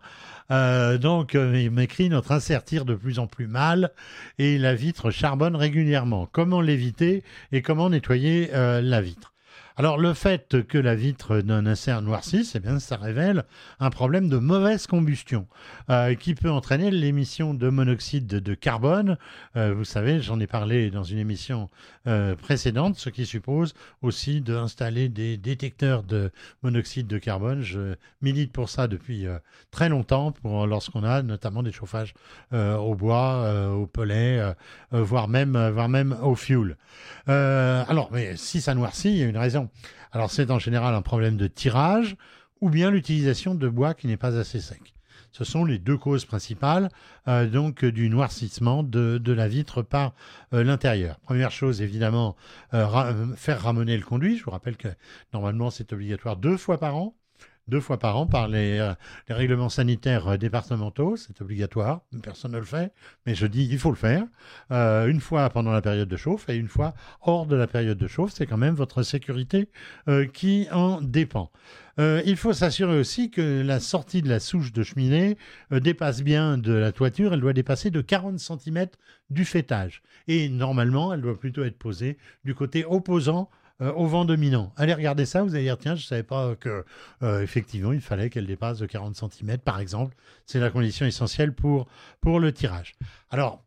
Euh, 0.51 0.97
donc, 0.97 1.35
euh, 1.35 1.59
il 1.59 1.71
m'écrit 1.71 2.09
notre 2.09 2.31
insert 2.31 2.63
tire 2.63 2.85
de 2.85 2.95
plus 2.95 3.19
en 3.19 3.27
plus 3.27 3.47
mal 3.47 3.91
et 4.39 4.57
la 4.57 4.75
vitre 4.75 5.11
charbonne 5.11 5.55
régulièrement. 5.55 6.27
Comment 6.31 6.61
l'éviter 6.61 7.23
et 7.51 7.61
comment 7.61 7.89
nettoyer 7.89 8.49
la 8.51 9.01
vitre? 9.01 9.33
Alors 9.79 9.99
le 9.99 10.15
fait 10.15 10.63
que 10.67 10.79
la 10.79 10.95
vitre 10.95 11.41
d'un 11.41 11.67
insert 11.67 12.01
noircisse, 12.01 12.55
eh 12.55 12.59
bien, 12.59 12.79
ça 12.79 12.97
révèle 12.97 13.43
un 13.79 13.91
problème 13.91 14.27
de 14.27 14.37
mauvaise 14.37 14.87
combustion 14.87 15.45
euh, 15.91 16.15
qui 16.15 16.33
peut 16.33 16.49
entraîner 16.49 16.89
l'émission 16.89 17.53
de 17.53 17.69
monoxyde 17.69 18.25
de 18.25 18.53
carbone. 18.55 19.19
Euh, 19.55 19.75
vous 19.75 19.83
savez, 19.83 20.19
j'en 20.19 20.39
ai 20.39 20.47
parlé 20.47 20.89
dans 20.89 21.03
une 21.03 21.19
émission 21.19 21.69
euh, 22.07 22.35
précédente, 22.35 22.97
ce 22.97 23.09
qui 23.09 23.25
suppose 23.25 23.73
aussi 24.01 24.41
d'installer 24.41 25.09
des 25.09 25.37
détecteurs 25.37 26.03
de 26.03 26.31
monoxyde 26.63 27.07
de 27.07 27.17
carbone. 27.17 27.61
Je 27.61 27.95
milite 28.21 28.51
pour 28.51 28.69
ça 28.69 28.87
depuis 28.87 29.25
très 29.71 29.89
longtemps, 29.89 30.31
pour 30.31 30.65
lorsqu'on 30.67 31.03
a 31.03 31.21
notamment 31.21 31.63
des 31.63 31.71
chauffages 31.71 32.13
au 32.51 32.95
bois, 32.95 33.69
au 33.71 33.87
pellet, 33.87 34.41
voire 34.91 35.27
même, 35.27 35.69
voire 35.69 35.89
même 35.89 36.15
au 36.21 36.35
fuel. 36.35 36.77
alors, 37.27 38.09
mais 38.11 38.35
si 38.37 38.61
ça 38.61 38.73
noircit, 38.73 39.11
il 39.11 39.17
y 39.17 39.23
a 39.23 39.27
une 39.27 39.37
raison. 39.37 39.69
Alors 40.11 40.31
c'est 40.31 40.51
en 40.51 40.59
général 40.59 40.95
un 40.95 41.01
problème 41.01 41.37
de 41.37 41.47
tirage 41.47 42.15
ou 42.61 42.69
bien 42.69 42.89
l'utilisation 42.91 43.55
de 43.55 43.67
bois 43.67 43.93
qui 43.93 44.07
n'est 44.07 44.17
pas 44.17 44.37
assez 44.37 44.59
sec. 44.59 44.96
Ce 45.31 45.43
sont 45.43 45.65
les 45.65 45.79
deux 45.79 45.97
causes 45.97 46.25
principales 46.25 46.89
euh, 47.27 47.47
donc 47.47 47.85
du 47.85 48.09
noircissement 48.09 48.83
de, 48.83 49.31
la 49.31 49.47
vitre 49.47 49.81
par 49.81 50.13
euh, 50.53 50.63
l'intérieur. 50.63 51.19
Première 51.19 51.51
chose, 51.51 51.81
évidemment, 51.81 52.35
euh, 52.73 53.35
faire 53.35 53.61
ramener 53.61 53.97
le 53.97 54.03
conduit. 54.03 54.37
Je 54.37 54.43
vous 54.43 54.51
rappelle 54.51 54.77
que 54.77 54.89
normalement 55.33 55.69
c'est 55.69 55.93
obligatoire 55.93 56.37
deux 56.37 56.57
fois 56.57 56.79
par 56.79 56.95
an 56.95 57.15
deux 57.67 57.79
fois 57.79 57.99
par 57.99 58.17
an 58.17 58.27
par 58.27 58.47
les, 58.47 58.79
euh, 58.79 58.93
règlements 59.29 59.69
sanitaires 59.69 60.27
euh, 60.27 60.37
départementaux. 60.37 61.17
C'est 61.17 61.41
obligatoire, 61.41 62.01
personne 62.23 62.51
ne 62.51 62.57
le 62.57 62.65
fait, 62.65 62.93
mais 63.25 63.35
je 63.35 63.45
dis 63.47 63.67
il 63.69 63.79
faut 63.79 63.89
le 63.89 63.95
faire. 63.95 64.23
Euh, 64.71 65.07
une 65.07 65.21
fois 65.21 65.49
pendant 65.49 65.71
la 65.71 65.81
période 65.81 66.09
de 66.09 66.17
chauffe 66.17 66.49
et 66.49 66.55
une 66.55 66.67
fois 66.67 66.93
hors 67.21 67.45
de 67.45 67.55
la 67.55 67.67
période 67.67 67.97
de 67.97 68.07
chauffe. 68.07 68.31
C'est 68.33 68.45
quand 68.45 68.57
même 68.57 68.75
votre 68.75 69.03
sécurité 69.03 69.69
qui 70.33 70.67
en 70.71 71.01
dépend. 71.01 71.51
il 71.97 72.35
faut 72.37 72.53
s'assurer 72.53 72.97
aussi 72.97 73.31
que 73.31 73.61
la 73.61 73.79
sortie 73.79 74.21
de 74.21 74.29
la 74.29 74.39
souche 74.39 74.71
de 74.71 74.83
cheminée 74.83 75.37
dépasse 75.71 76.21
bien 76.21 76.57
de 76.57 76.73
la 76.73 76.91
toiture. 76.91 77.33
Elle 77.33 77.41
doit 77.41 77.53
dépasser 77.53 77.91
de 77.91 78.01
40 78.01 78.39
cm 78.39 78.87
du 79.29 79.45
fêtage. 79.45 80.01
Et 80.27 80.49
normalement, 80.49 81.13
elle 81.13 81.21
doit 81.21 81.39
plutôt 81.39 81.63
être 81.63 81.77
posée 81.77 82.17
du 82.45 82.55
côté 82.55 82.85
opposant 82.85 83.49
euh, 83.79 83.93
au 83.93 84.07
vent 84.07 84.25
dominant. 84.25 84.73
Allez 84.75 84.95
regarder 84.95 85.27
ça, 85.27 85.43
vous 85.43 85.53
allez 85.53 85.65
dire 85.65 85.77
tiens, 85.77 85.93
je 85.93 86.01
ne 86.01 86.07
savais 86.07 86.23
pas 86.23 86.55
que 86.55 86.83
euh, 87.21 87.41
effectivement 87.41 87.93
il 87.93 88.01
fallait 88.01 88.31
qu'elle 88.31 88.47
dépasse 88.47 88.79
de 88.79 88.87
40 88.87 89.15
cm 89.15 89.59
par 89.59 89.79
exemple. 89.79 90.15
C'est 90.47 90.59
la 90.59 90.71
condition 90.71 91.05
essentielle 91.05 91.53
pour, 91.53 91.87
pour 92.19 92.39
le 92.39 92.51
tirage. 92.51 92.95
Alors, 93.29 93.63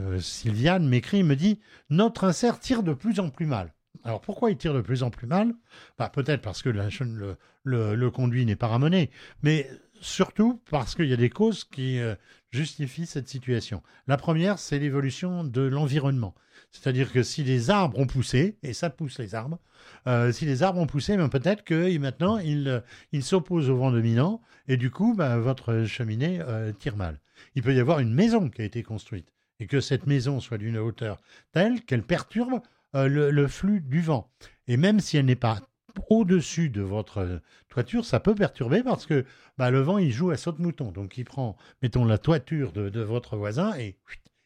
euh, 0.00 0.18
Sylviane 0.18 0.88
m'écrit, 0.88 1.22
me 1.22 1.36
dit 1.36 1.60
notre 1.90 2.24
insert 2.24 2.58
tire 2.58 2.82
de 2.82 2.92
plus 2.92 3.20
en 3.20 3.30
plus 3.30 3.46
mal. 3.46 3.72
Alors 4.02 4.20
pourquoi 4.20 4.50
il 4.50 4.56
tire 4.56 4.74
de 4.74 4.80
plus 4.80 5.04
en 5.04 5.10
plus 5.10 5.28
mal? 5.28 5.54
Bah, 5.96 6.08
Peut-être 6.12 6.42
parce 6.42 6.62
que 6.62 6.70
le, 6.70 8.10
conduit 8.10 8.46
n'est 8.46 8.56
pas 8.56 8.66
ramené, 8.66 9.10
mais 9.42 9.70
surtout 10.00 10.60
parce 10.70 10.96
qu'il 10.96 11.06
y 11.06 11.12
a 11.12 11.16
des 11.16 11.30
causes 11.30 11.62
qui 11.62 12.00
justifient 12.50 13.06
cette 13.06 13.28
situation. 13.28 13.82
La 14.06 14.16
première, 14.16 14.58
c'est 14.58 14.78
l'évolution 14.78 15.44
de 15.44 15.62
l'environnement. 15.62 16.34
C'est-à-dire 16.72 17.12
que 17.12 17.22
si 17.22 17.44
les 17.44 17.70
arbres 17.70 17.98
ont 17.98 18.06
poussé, 18.06 18.56
et 18.62 18.72
ça 18.72 18.90
pousse 18.90 19.18
les 19.18 19.34
arbres, 19.34 19.58
euh, 20.06 20.32
si 20.32 20.44
les 20.44 20.62
arbres 20.62 20.80
ont 20.80 20.86
poussé, 20.86 21.16
ben 21.16 21.28
peut-être 21.28 21.64
que 21.64 21.96
maintenant 21.98 22.38
ils 22.38 22.82
il 23.12 23.22
s'opposent 23.22 23.70
au 23.70 23.76
vent 23.76 23.90
dominant, 23.90 24.40
et 24.68 24.76
du 24.76 24.90
coup, 24.90 25.14
ben, 25.14 25.38
votre 25.38 25.84
cheminée 25.84 26.40
euh, 26.40 26.72
tire 26.72 26.96
mal. 26.96 27.20
Il 27.54 27.62
peut 27.62 27.74
y 27.74 27.80
avoir 27.80 28.00
une 28.00 28.12
maison 28.12 28.48
qui 28.48 28.62
a 28.62 28.64
été 28.64 28.82
construite, 28.82 29.32
et 29.60 29.66
que 29.66 29.80
cette 29.80 30.06
maison 30.06 30.40
soit 30.40 30.58
d'une 30.58 30.78
hauteur 30.78 31.20
telle 31.52 31.82
qu'elle 31.84 32.02
perturbe 32.02 32.60
euh, 32.94 33.08
le, 33.08 33.46
flux 33.48 33.80
du 33.80 34.00
vent. 34.00 34.30
Et 34.68 34.76
même 34.76 35.00
si 35.00 35.16
elle 35.16 35.26
n'est 35.26 35.36
pas 35.36 35.60
au-dessus 36.10 36.70
de 36.70 36.82
votre 36.82 37.40
toiture, 37.68 38.04
ça 38.04 38.20
peut 38.20 38.34
perturber 38.34 38.82
parce 38.82 39.06
que 39.06 39.24
bah, 39.58 39.70
le 39.70 39.80
vent, 39.80 39.98
il 39.98 40.12
joue 40.12 40.30
à 40.30 40.36
saute-mouton. 40.36 40.92
Donc, 40.92 41.16
il 41.18 41.24
prend, 41.24 41.56
mettons, 41.82 42.04
la 42.04 42.18
toiture 42.18 42.72
de, 42.72 42.88
de 42.88 43.00
votre 43.00 43.36
voisin 43.36 43.76
et, 43.78 43.96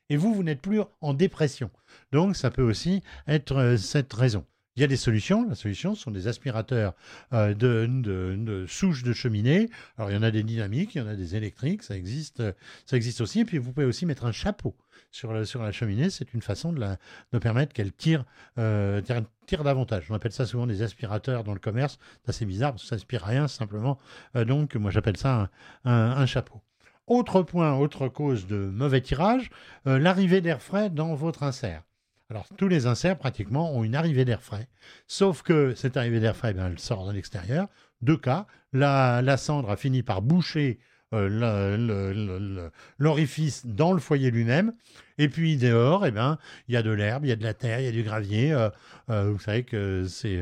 et 0.09 0.17
vous, 0.17 0.35
vous 0.35 0.43
n'êtes 0.43 0.61
plus 0.61 0.81
en 1.01 1.15
dépression. 1.15 1.71
Donc, 2.13 2.37
ça 2.37 2.51
peut 2.51 2.63
aussi 2.63 3.03
être 3.27 3.57
euh, 3.57 3.77
cette 3.77 4.13
raison. 4.13 4.45
Il 4.81 4.85
y 4.85 4.85
a 4.85 4.87
des 4.87 4.97
solutions. 4.97 5.47
La 5.47 5.55
solution 5.55 5.95
ce 5.95 6.01
sont 6.01 6.11
des 6.11 6.27
aspirateurs 6.27 6.95
euh, 7.35 7.53
de, 7.53 7.87
de, 7.87 8.65
souches 8.67 9.03
de 9.03 9.13
cheminée. 9.13 9.69
Alors, 9.99 10.11
il 10.11 10.15
y 10.15 10.17
en 10.17 10.23
a 10.23 10.31
des 10.31 10.43
dynamiques, 10.43 10.95
il 10.95 10.99
y 10.99 11.01
en 11.03 11.07
a 11.07 11.17
des 11.17 11.37
électriques, 11.37 11.83
ça 11.83 11.95
existe, 11.99 12.43
ça 12.87 12.97
existe 12.97 13.21
aussi. 13.21 13.41
Et 13.41 13.45
puis, 13.45 13.59
vous 13.59 13.75
pouvez 13.75 13.85
aussi 13.85 14.07
mettre 14.07 14.25
un 14.25 14.33
chapeau 14.33 14.75
sur 15.11 15.35
la, 15.35 15.45
cheminée. 15.71 16.09
C'est 16.09 16.33
une 16.33 16.41
façon 16.41 16.73
de, 16.73 16.81
la, 16.81 16.97
de 17.31 17.39
permettre 17.39 17.75
qu'elle 17.75 17.93
tire, 17.93 18.25
euh, 18.57 19.03
tire, 19.03 19.21
tire, 19.45 19.65
davantage. 19.65 20.07
On 20.09 20.15
appelle 20.15 20.33
ça 20.33 20.47
souvent 20.47 20.67
des 20.67 20.81
aspirateurs 20.81 21.45
dans 21.45 21.53
le 21.53 21.61
commerce. 21.61 21.99
C'est 22.25 22.31
assez 22.31 22.47
bizarre 22.47 22.71
parce 22.71 22.85
que 22.85 22.89
ça 22.89 22.97
n'aspire 22.97 23.23
rien, 23.23 23.49
simplement. 23.49 23.99
Euh, 24.35 24.47
donc, 24.47 24.77
moi, 24.77 24.91
j'appelle 24.91 25.19
ça 25.19 25.51
un, 25.85 26.25
chapeau. 26.25 26.63
Autre 27.07 27.43
point, 27.43 27.75
autre 27.75 28.09
cause 28.09 28.47
de 28.47 28.57
mauvais 28.57 29.03
tirage, 29.03 29.51
l'arrivée 29.85 30.41
d'air 30.41 30.63
frais 30.63 30.89
dans 30.89 31.15
votre 31.15 31.43
insert. 31.43 31.83
Alors, 32.31 32.47
tous 32.57 32.69
les 32.69 32.87
inserts, 32.87 33.19
pratiquement, 33.19 33.75
ont 33.75 33.83
une 33.83 33.97
arrivée 33.97 34.25
d'air 34.25 34.41
frais. 34.41 34.69
Sauf 35.09 35.43
que 35.43 35.75
cette 35.75 35.97
arrivée 35.97 36.21
d'air 36.21 36.37
frais, 36.37 36.55
ben, 36.55 36.69
elle 36.69 36.79
sort 36.79 37.07
de 37.07 37.13
l'extérieur. 37.13 37.67
Deux 38.03 38.17
cas. 38.17 38.47
La, 38.73 39.21
la, 39.21 39.37
cendre 39.37 39.69
a 39.69 39.77
fini 39.77 40.05
par 40.05 40.23
boucher 40.23 40.79
euh, 41.13 42.71
l'orifice 42.99 43.67
dans 43.67 43.93
le 43.93 43.99
foyer 43.99 44.31
lui-même. 44.31 44.73
Et 45.21 45.29
puis 45.29 45.59
dehors, 45.59 46.07
eh 46.07 46.13
ben, 46.13 46.39
il 46.67 46.73
y 46.73 46.79
a 46.79 46.83
de 46.83 46.91
l'herbe, 46.91 47.27
il 47.27 47.29
y 47.29 47.33
a 47.33 47.37
de 47.37 47.43
la 47.43 47.53
terre, 47.53 47.79
il 47.79 47.85
y 47.85 47.89
a 47.89 47.93
du 47.93 48.03
gravier. 48.03 48.53
Euh, 48.55 48.71
euh, 49.11 49.31
vous 49.31 49.39
savez 49.39 49.65
que 49.65 50.07
c'est 50.09 50.41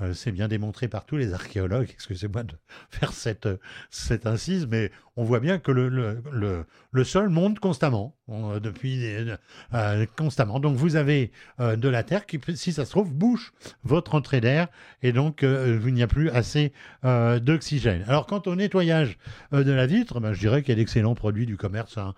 euh, 0.00 0.12
c'est 0.12 0.32
bien 0.32 0.48
démontré 0.48 0.86
par 0.86 1.06
tous 1.06 1.16
les 1.16 1.32
archéologues. 1.32 1.88
Excusez-moi 1.90 2.42
de 2.42 2.52
faire 2.90 3.12
cette, 3.12 3.48
cette 3.90 4.26
incise, 4.26 4.66
mais 4.70 4.92
on 5.16 5.24
voit 5.24 5.40
bien 5.40 5.58
que 5.58 5.72
le, 5.72 5.88
le, 5.88 6.66
le, 6.92 7.04
sol 7.04 7.30
monte 7.30 7.58
constamment, 7.58 8.14
on, 8.28 8.60
depuis 8.60 9.02
constamment. 10.16 10.60
Donc 10.60 10.76
vous 10.76 10.94
avez 10.94 11.32
de 11.58 11.88
la 11.88 12.04
terre 12.04 12.26
qui, 12.26 12.38
si 12.54 12.72
ça 12.72 12.84
se 12.84 12.90
trouve, 12.90 13.12
bouche 13.12 13.52
votre 13.82 14.14
entrée 14.14 14.40
d'air 14.40 14.68
et 15.02 15.10
donc 15.10 15.40
il 15.42 15.92
n'y 15.92 16.04
a 16.04 16.06
plus 16.06 16.30
assez 16.30 16.72
d'oxygène. 17.02 18.04
Alors 18.06 18.26
quant 18.26 18.42
au 18.46 18.54
nettoyage 18.54 19.18
de 19.50 19.72
la 19.72 19.86
vitre, 19.86 20.20
ben, 20.20 20.32
je 20.32 20.38
dirais 20.38 20.62
qu'il 20.62 20.68
y 20.68 20.72
a 20.74 20.76
d'excellents 20.76 21.16
produits 21.16 21.46
du 21.46 21.56
commerce 21.56 21.98
hein, 21.98 22.14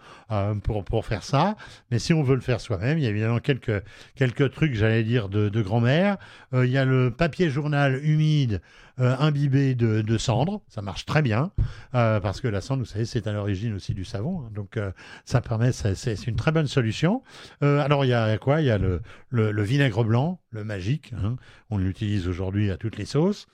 pour, 0.62 0.84
pour 0.84 1.06
faire 1.06 1.22
ça. 1.22 1.56
Mais 1.90 1.98
si 2.00 2.12
on 2.12 2.24
veut 2.24 2.34
le 2.34 2.40
faire 2.40 2.60
soi-même, 2.60 2.98
il 2.98 3.04
y 3.04 3.06
a 3.06 3.10
évidemment 3.10 3.38
quelques, 3.38 3.82
quelques 4.16 4.50
trucs, 4.52 4.74
j'allais 4.74 5.04
dire, 5.04 5.28
de, 5.28 5.62
grand-mère. 5.62 6.16
il 6.52 6.70
y 6.70 6.78
a 6.78 6.84
le 6.84 7.10
papier 7.10 7.50
journal 7.50 8.00
humide 8.04 8.60
euh, 9.00 9.16
imbibé 9.18 9.74
de, 9.74 10.02
de, 10.02 10.18
cendre. 10.18 10.60
Ça 10.68 10.82
marche 10.82 11.06
très 11.06 11.22
bien 11.22 11.52
euh, 11.94 12.20
parce 12.20 12.42
que 12.42 12.48
la 12.48 12.60
cendre, 12.60 12.82
vous 12.82 12.88
savez, 12.88 13.06
c'est 13.06 13.26
à 13.26 13.32
l'origine 13.32 13.72
aussi 13.72 13.94
du 13.94 14.04
savon. 14.04 14.42
Hein, 14.42 14.50
donc 14.54 14.76
euh, 14.76 14.92
ça 15.24 15.40
permet, 15.40 15.72
c'est 15.72 16.26
une 16.26 16.36
très 16.36 16.52
bonne 16.52 16.66
solution. 16.66 17.22
alors 17.62 18.04
il 18.04 18.08
y 18.08 18.14
a 18.14 18.36
quoi? 18.36 18.60
Il 18.60 18.66
y 18.66 18.70
a 18.70 18.76
le, 18.76 19.00
le, 19.30 19.52
le, 19.52 19.62
vinaigre 19.62 20.04
blanc, 20.04 20.38
le 20.50 20.64
magique. 20.64 21.14
Hein, 21.16 21.36
on 21.70 21.78
l'utilise 21.78 22.28
aujourd'hui 22.28 22.70
à 22.70 22.76
toutes 22.76 22.98
les 22.98 23.06
sauces. 23.06 23.46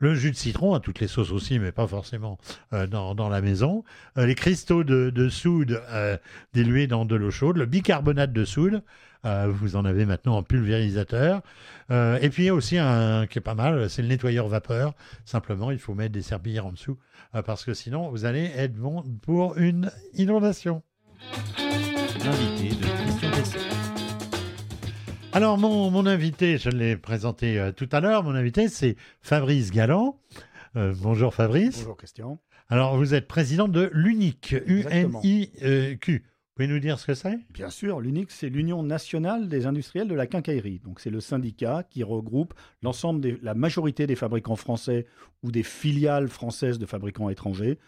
Le 0.00 0.14
jus 0.14 0.30
de 0.30 0.36
citron, 0.36 0.74
à 0.74 0.80
toutes 0.80 1.00
les 1.00 1.08
sauces 1.08 1.32
aussi, 1.32 1.58
mais 1.58 1.72
pas 1.72 1.88
forcément 1.88 2.38
euh, 2.72 2.86
dans, 2.86 3.28
la 3.28 3.40
maison. 3.40 3.82
Euh, 4.16 4.26
les 4.26 4.36
cristaux 4.36 4.84
de, 4.84 5.10
de 5.10 5.28
soude 5.28 5.82
euh, 5.90 6.16
dilués 6.54 6.86
dans 6.86 7.04
de 7.04 7.16
l'eau 7.16 7.32
chaude. 7.32 7.56
Le 7.56 7.66
bicarbonate 7.66 8.32
de 8.32 8.44
soude, 8.44 8.82
vous 9.24 9.76
en 9.76 9.84
avez 9.84 10.06
maintenant 10.06 10.36
en 10.36 10.42
pulvérisateur. 10.42 11.42
et 11.90 12.30
puis 12.30 12.50
aussi 12.50 12.78
un 12.78 13.26
qui 13.26 13.38
est 13.38 13.42
pas 13.42 13.56
mal, 13.56 13.90
c'est 13.90 14.00
le 14.00 14.08
nettoyeur 14.08 14.48
vapeur. 14.48 14.94
Simplement, 15.26 15.70
il 15.70 15.78
faut 15.78 15.94
mettre 15.94 16.12
des 16.12 16.22
serpillères 16.22 16.64
en 16.64 16.72
dessous, 16.72 16.96
parce 17.44 17.64
que 17.64 17.74
sinon, 17.74 18.08
vous 18.08 18.24
allez 18.24 18.50
être 18.56 18.74
bon 18.74 19.02
pour 19.20 19.58
une 19.58 19.90
inondation. 20.14 20.82
L'invité 22.24 22.74
de. 22.76 23.67
Alors, 25.34 25.58
mon, 25.58 25.90
mon, 25.90 26.06
invité, 26.06 26.56
je 26.56 26.70
l'ai 26.70 26.96
présenté 26.96 27.58
euh, 27.58 27.70
tout 27.70 27.88
à 27.92 28.00
l'heure, 28.00 28.24
mon 28.24 28.34
invité, 28.34 28.68
c'est 28.68 28.96
Fabrice 29.20 29.70
Galland. 29.70 30.18
Euh, 30.74 30.94
bonjour 30.96 31.34
Fabrice. 31.34 31.80
Bonjour 31.80 31.96
Christian. 31.98 32.40
Alors, 32.70 32.96
vous 32.96 33.12
êtes 33.12 33.28
président 33.28 33.68
de 33.68 33.90
l'UNIC, 33.92 34.56
U-N-I-Q. 34.66 36.12
Vous 36.12 36.54
pouvez 36.54 36.66
nous 36.66 36.80
dire 36.80 36.98
ce 36.98 37.06
que 37.06 37.14
c'est? 37.14 37.38
Bien 37.50 37.68
sûr, 37.68 38.00
l'UNIC, 38.00 38.30
c'est 38.30 38.48
l'Union 38.48 38.82
nationale 38.82 39.48
des 39.48 39.66
industriels 39.66 40.08
de 40.08 40.14
la 40.14 40.26
quincaillerie. 40.26 40.80
Donc, 40.80 40.98
c'est 40.98 41.10
le 41.10 41.20
syndicat 41.20 41.84
qui 41.88 42.02
regroupe 42.02 42.54
l'ensemble 42.82 43.20
des, 43.20 43.38
la 43.42 43.54
majorité 43.54 44.06
des 44.06 44.16
fabricants 44.16 44.56
français 44.56 45.06
ou 45.42 45.52
des 45.52 45.62
filiales 45.62 46.28
françaises 46.28 46.78
de 46.78 46.86
fabricants 46.86 47.28
étrangers 47.28 47.78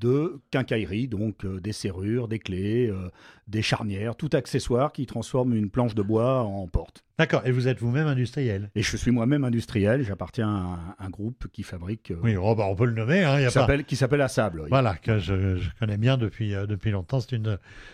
de 0.00 0.40
quincaillerie, 0.50 1.08
donc 1.08 1.44
euh, 1.44 1.60
des 1.60 1.72
serrures, 1.72 2.26
des 2.26 2.38
clés, 2.38 2.88
euh, 2.88 3.10
des 3.46 3.62
charnières, 3.62 4.16
tout 4.16 4.30
accessoire 4.32 4.92
qui 4.92 5.06
transforme 5.06 5.54
une 5.54 5.70
planche 5.70 5.94
de 5.94 6.02
bois 6.02 6.40
en 6.40 6.66
porte. 6.66 7.04
D'accord, 7.18 7.42
et 7.44 7.52
vous 7.52 7.68
êtes 7.68 7.80
vous-même 7.80 8.06
industriel? 8.06 8.70
Et 8.74 8.82
je 8.82 8.96
suis 8.96 9.10
moi-même 9.10 9.44
industriel, 9.44 10.02
j'appartiens 10.02 10.48
à 10.48 10.58
un, 10.98 11.06
un, 11.06 11.10
groupe 11.10 11.48
qui 11.52 11.62
fabrique... 11.62 12.10
Euh, 12.12 12.20
oui, 12.22 12.34
oh 12.36 12.54
bah 12.54 12.64
on 12.66 12.74
peut 12.74 12.86
le 12.86 12.94
nommer. 12.94 13.22
Hein, 13.22 13.46
qui 13.86 13.96
s'appelle 13.96 14.22
à 14.22 14.28
Sable. 14.28 14.62
Oui. 14.62 14.68
Voilà, 14.70 14.96
que 14.96 15.18
je, 15.18 15.56
je, 15.56 15.68
connais 15.78 15.98
bien 15.98 16.16
depuis, 16.16 16.52
depuis 16.52 16.90
longtemps, 16.90 17.18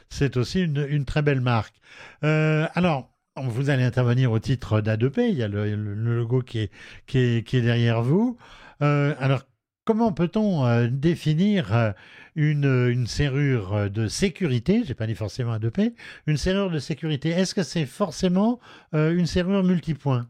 c'est 0.08 0.36
aussi 0.36 0.62
une, 0.62 0.86
une, 0.88 1.04
très 1.04 1.22
belle 1.22 1.40
marque. 1.40 1.74
Alors, 2.22 3.10
vous 3.36 3.68
allez 3.68 3.82
intervenir 3.82 4.30
au 4.30 4.38
titre 4.38 4.80
d'A2P, 4.80 5.28
il 5.28 5.36
y 5.36 5.42
a 5.42 5.48
le, 5.48 5.74
le, 5.74 5.94
le 5.94 6.16
logo 6.18 6.40
qui 6.40 6.60
est, 6.60 6.70
qui 7.06 7.18
est, 7.18 7.46
qui 7.46 7.56
est 7.56 7.62
derrière 7.62 8.02
vous. 8.02 8.38
alors, 8.80 9.42
Comment 9.86 10.12
peut-on 10.12 10.66
euh, 10.66 10.88
définir 10.90 11.72
euh, 11.72 11.92
une, 12.34 12.64
une, 12.64 13.06
serrure 13.06 13.88
de 13.88 14.08
sécurité? 14.08 14.82
J'ai 14.84 14.96
pas 14.96 15.06
dit 15.06 15.14
forcément 15.14 15.52
à 15.52 15.60
2P. 15.60 15.94
Une 16.26 16.36
serrure 16.36 16.72
de 16.72 16.80
sécurité, 16.80 17.28
est-ce 17.28 17.54
que 17.54 17.62
c'est 17.62 17.86
forcément 17.86 18.58
euh, 18.94 19.16
une 19.16 19.26
serrure 19.26 19.62
multipoint? 19.62 20.28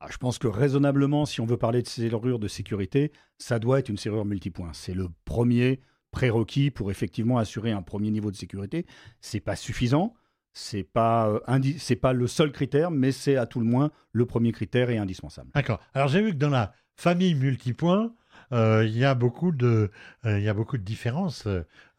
Ah, 0.00 0.08
Je 0.10 0.16
pense 0.16 0.38
que 0.38 0.48
raisonnablement, 0.48 1.26
si 1.26 1.40
on 1.40 1.46
veut 1.46 1.56
parler 1.56 1.80
de 1.80 1.86
serrure 1.86 2.40
de 2.40 2.48
sécurité, 2.48 3.12
ça 3.38 3.60
doit 3.60 3.78
être 3.78 3.88
une 3.88 3.96
serrure 3.96 4.24
multipoint. 4.24 4.72
C'est 4.72 4.94
le 4.94 5.06
premier 5.24 5.80
prérequis 6.10 6.72
pour 6.72 6.90
effectivement 6.90 7.38
assurer 7.38 7.70
un 7.70 7.82
premier 7.82 8.10
niveau 8.10 8.32
de 8.32 8.36
sécurité. 8.36 8.84
C'est 9.20 9.38
pas 9.38 9.54
suffisant. 9.54 10.14
C'est 10.54 10.82
pas, 10.82 11.28
euh, 11.28 11.60
c'est 11.78 11.94
pas 11.94 12.12
le 12.12 12.26
seul 12.26 12.50
critère, 12.50 12.90
mais 12.90 13.12
c'est 13.12 13.36
à 13.36 13.46
tout 13.46 13.60
le 13.60 13.66
moins 13.66 13.92
le 14.10 14.26
premier 14.26 14.50
critère 14.50 14.90
et 14.90 14.98
indispensable. 14.98 15.50
D'accord. 15.54 15.78
Alors 15.94 16.08
j'ai 16.08 16.20
vu 16.20 16.30
que 16.32 16.36
dans 16.36 16.50
la 16.50 16.72
famille 16.96 17.36
multipoint, 17.36 18.06
euh, 18.06 18.08
il 18.52 18.96
y 18.96 19.04
a 19.04 19.14
beaucoup 19.14 19.52
de, 19.52 19.90
euh, 20.24 20.38
il 20.38 20.44
y 20.44 20.48
a 20.48 20.54
beaucoup 20.54 20.78
de 20.78 20.82
différences. 20.82 21.46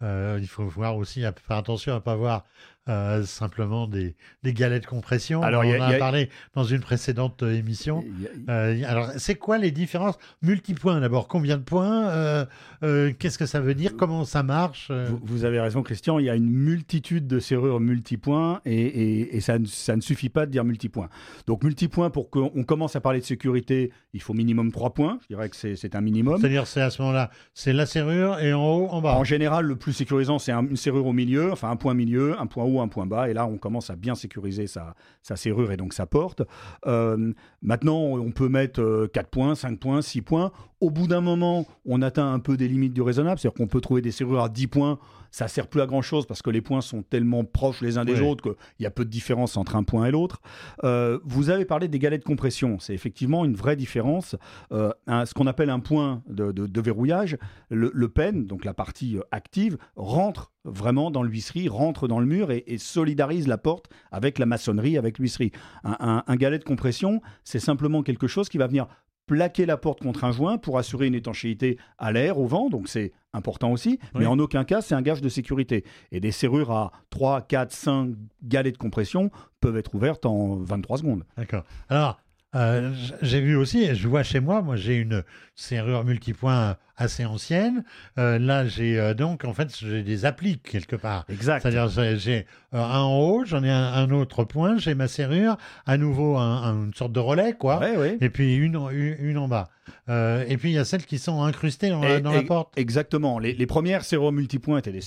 Euh, 0.01 0.39
il 0.41 0.47
faut 0.47 0.65
voir 0.65 0.95
aussi, 0.97 1.21
faire 1.21 1.57
attention 1.57 1.93
à 1.93 1.95
ne 1.95 1.99
pas 1.99 2.15
voir 2.15 2.45
euh, 2.89 3.23
simplement 3.23 3.87
des, 3.87 4.15
des, 4.43 4.53
galets 4.53 4.81
de 4.81 4.87
compression. 4.87 5.43
Alors, 5.43 5.63
on 5.63 5.77
en 5.77 5.81
a, 5.81 5.95
a, 5.95 5.97
parlé 5.99 6.29
dans 6.55 6.63
une 6.63 6.79
précédente 6.79 7.43
émission. 7.43 8.03
Euh, 8.49 8.81
alors, 8.87 9.11
c'est 9.17 9.35
quoi 9.35 9.59
les 9.59 9.69
différences? 9.69 10.17
Multipoints 10.41 10.99
d'abord. 10.99 11.27
Combien 11.27 11.57
de 11.57 11.63
points? 11.63 12.09
Euh, 12.09 13.13
Qu'est-ce 13.19 13.37
que 13.37 13.45
ça 13.45 13.59
veut 13.59 13.75
dire? 13.75 13.95
Comment 13.95 14.25
ça 14.25 14.41
marche? 14.41 14.91
Vous, 14.91 15.19
vous, 15.21 15.45
avez 15.45 15.59
raison, 15.59 15.83
Christian. 15.83 16.17
Il 16.17 16.25
y 16.25 16.29
a 16.29 16.35
une 16.35 16.49
multitude 16.49 17.27
de 17.27 17.39
serrures 17.39 17.79
multipoints 17.79 18.61
et, 18.65 18.73
et, 18.73 19.35
et 19.37 19.41
ça, 19.41 19.57
ça, 19.67 19.95
ne 19.95 20.01
suffit 20.01 20.29
pas 20.29 20.45
de 20.45 20.51
dire 20.51 20.63
multipoints. 20.63 21.09
Donc, 21.45 21.63
multipoints, 21.63 22.09
pour 22.09 22.29
qu'on 22.29 22.63
commence 22.63 22.95
à 22.95 23.01
parler 23.01 23.19
de 23.19 23.25
sécurité, 23.25 23.91
il 24.13 24.21
faut 24.21 24.33
minimum 24.33 24.71
3 24.71 24.93
points. 24.95 25.19
Je 25.21 25.35
dirais 25.35 25.49
que 25.49 25.55
c'est 25.55 25.95
un 25.95 26.01
minimum. 26.01 26.39
C'est-à-dire, 26.39 26.65
c'est 26.65 26.81
à 26.81 26.89
ce 26.89 27.01
moment-là, 27.03 27.29
c'est 27.53 27.73
la 27.73 27.85
serrure 27.85 28.39
et 28.39 28.53
en 28.53 28.65
haut, 28.65 28.87
en 28.87 29.01
bas. 29.01 29.15
En 29.15 29.23
général, 29.23 29.65
le 29.65 29.75
plus 29.75 29.93
sécurisant, 29.93 30.39
c'est 30.39 30.51
un, 30.51 30.65
une 30.65 30.75
serrure 30.75 31.05
au 31.05 31.13
milieu, 31.13 31.51
enfin 31.51 31.69
un 31.69 31.75
point 31.75 31.93
milieu, 31.93 32.39
un 32.39 32.47
point 32.47 32.63
haut, 32.63 32.78
un 32.81 32.87
point 32.87 33.05
bas, 33.05 33.29
et 33.29 33.33
là, 33.33 33.47
on 33.47 33.57
commence 33.57 33.89
à 33.89 33.95
bien 33.95 34.15
sécuriser 34.15 34.67
sa, 34.67 34.95
sa 35.21 35.35
serrure 35.35 35.71
et 35.71 35.77
donc 35.77 35.93
sa 35.93 36.05
porte. 36.05 36.41
Euh, 36.85 37.33
maintenant, 37.61 37.97
on 37.97 38.31
peut 38.31 38.49
mettre 38.49 39.07
4 39.13 39.25
euh, 39.25 39.29
points, 39.29 39.55
5 39.55 39.79
points, 39.79 40.01
6 40.01 40.21
points. 40.21 40.51
Au 40.81 40.89
bout 40.91 41.07
d'un 41.07 41.21
moment, 41.21 41.65
on 41.85 42.01
atteint 42.01 42.31
un 42.31 42.39
peu 42.39 42.57
des 42.57 42.67
limites 42.67 42.93
du 42.93 43.01
raisonnable, 43.01 43.39
c'est-à-dire 43.39 43.57
qu'on 43.57 43.67
peut 43.67 43.81
trouver 43.81 44.01
des 44.01 44.11
serrures 44.11 44.43
à 44.43 44.49
10 44.49 44.67
points 44.67 44.99
ça 45.31 45.47
sert 45.47 45.67
plus 45.67 45.81
à 45.81 45.85
grand 45.85 46.01
chose 46.01 46.25
parce 46.25 46.41
que 46.41 46.49
les 46.49 46.61
points 46.61 46.81
sont 46.81 47.03
tellement 47.03 47.43
proches 47.43 47.81
les 47.81 47.97
uns 47.97 48.05
des 48.05 48.21
autres 48.21 48.43
qu'il 48.43 48.83
y 48.83 48.85
a 48.85 48.91
peu 48.91 49.05
de 49.05 49.09
différence 49.09 49.57
entre 49.57 49.75
un 49.75 49.83
point 49.83 50.05
et 50.05 50.11
l'autre. 50.11 50.41
Euh, 50.83 51.19
vous 51.23 51.49
avez 51.49 51.65
parlé 51.65 51.87
des 51.87 51.99
galets 51.99 52.19
de 52.19 52.25
compression. 52.25 52.79
C'est 52.79 52.93
effectivement 52.93 53.45
une 53.45 53.55
vraie 53.55 53.75
différence. 53.75 54.35
Euh, 54.71 54.91
ce 55.07 55.33
qu'on 55.33 55.47
appelle 55.47 55.69
un 55.69 55.79
point 55.79 56.21
de, 56.27 56.81
verrouillage, 56.81 57.37
le, 57.69 57.91
le, 57.93 58.09
pen, 58.09 58.47
donc 58.47 58.65
la 58.65 58.73
partie 58.73 59.17
euh, 59.17 59.21
active, 59.31 59.77
rentre 59.95 60.51
vraiment 60.65 61.11
dans 61.11 61.23
l'huisserie, 61.23 61.69
rentre 61.69 62.07
dans 62.07 62.19
le 62.19 62.25
mur 62.25 62.51
et, 62.51 62.77
solidarise 62.77 63.47
la 63.47 63.57
porte 63.57 63.89
avec 64.11 64.39
la 64.39 64.45
maçonnerie, 64.45 64.97
avec 64.97 65.17
l'huisserie. 65.17 65.51
Un, 65.83 66.23
un 66.25 66.35
galet 66.35 66.59
de 66.59 66.63
compression, 66.63 67.21
c'est 67.43 67.59
simplement 67.59 68.03
quelque 68.03 68.27
chose 68.27 68.49
qui 68.49 68.57
va 68.57 68.67
venir 68.67 68.87
plaquer 69.29 69.67
la 69.67 69.77
porte 69.77 70.01
contre 70.01 70.23
un 70.23 70.31
joint 70.31 70.57
pour 70.57 70.79
assurer 70.79 71.05
une 71.05 71.13
étanchéité 71.13 71.77
à 71.99 72.11
l'air, 72.11 72.39
au 72.39 72.47
vent, 72.47 72.67
donc 72.67 72.87
c'est 72.87 73.11
important 73.31 73.71
aussi, 73.71 73.99
mais 74.15 74.25
en 74.25 74.39
aucun 74.39 74.63
cas 74.63 74.81
c'est 74.81 74.95
un 74.95 75.03
gage 75.03 75.21
de 75.21 75.29
sécurité. 75.29 75.85
Et 76.11 76.19
des 76.19 76.31
serrures 76.31 76.71
à 76.71 76.91
3, 77.11 77.43
4, 77.43 77.71
5 77.71 78.15
galets 78.41 78.71
de 78.71 78.79
compression 78.79 79.29
peuvent 79.61 79.77
être 79.77 79.93
ouvertes 79.93 80.25
en 80.25 80.55
23 80.55 80.97
secondes. 80.97 81.25
D'accord. 81.37 81.63
Alors, 81.89 82.19
euh, 82.55 82.91
j'ai 83.21 83.41
vu 83.41 83.55
aussi, 83.55 83.93
je 83.93 84.07
vois 84.07 84.23
chez 84.23 84.39
moi, 84.39 84.61
moi 84.63 84.75
j'ai 84.75 84.95
une 84.95 85.23
serrure 85.55 86.03
multipoint 86.03 86.77
assez 86.97 87.23
ancienne. 87.23 87.83
Euh, 88.17 88.39
là, 88.39 88.65
j'ai 88.65 88.99
euh, 88.99 89.13
donc 89.13 89.45
en 89.45 89.53
fait 89.53 89.75
j'ai 89.77 90.01
des 90.01 90.25
appliques 90.25 90.63
quelque 90.63 90.95
part. 90.95 91.25
Exact. 91.29 91.61
C'est-à-dire 91.61 91.87
j'ai 92.17 92.47
un 92.71 93.01
en 93.01 93.19
haut, 93.19 93.45
j'en 93.45 93.63
ai 93.63 93.69
un, 93.69 94.09
autre 94.09 94.45
point, 94.45 94.77
j'ai 94.77 94.95
ma 94.95 95.07
serrure, 95.07 95.57
à 95.85 95.97
nouveau 95.97 96.37
une 96.37 96.93
sorte 96.95 97.11
de 97.11 97.19
relais 97.19 97.53
quoi. 97.53 97.81
Et 98.19 98.29
puis 98.29 98.55
une, 98.55 98.79
une, 98.91 99.37
en 99.37 99.47
bas. 99.47 99.69
et 100.07 100.57
puis 100.57 100.71
il 100.71 100.73
y 100.73 100.79
a 100.79 100.85
celles 100.85 101.05
qui 101.05 101.19
sont 101.19 101.43
incrustées 101.43 101.89
dans, 101.89 102.01
la, 102.01 102.43
porte. 102.43 102.73
Exactement. 102.77 103.37
Les, 103.37 103.53
les 103.53 103.67
premières 103.67 104.03
serrures 104.03 104.31
multipoints 104.31 104.79
étaient 104.79 104.91
des 104.91 105.01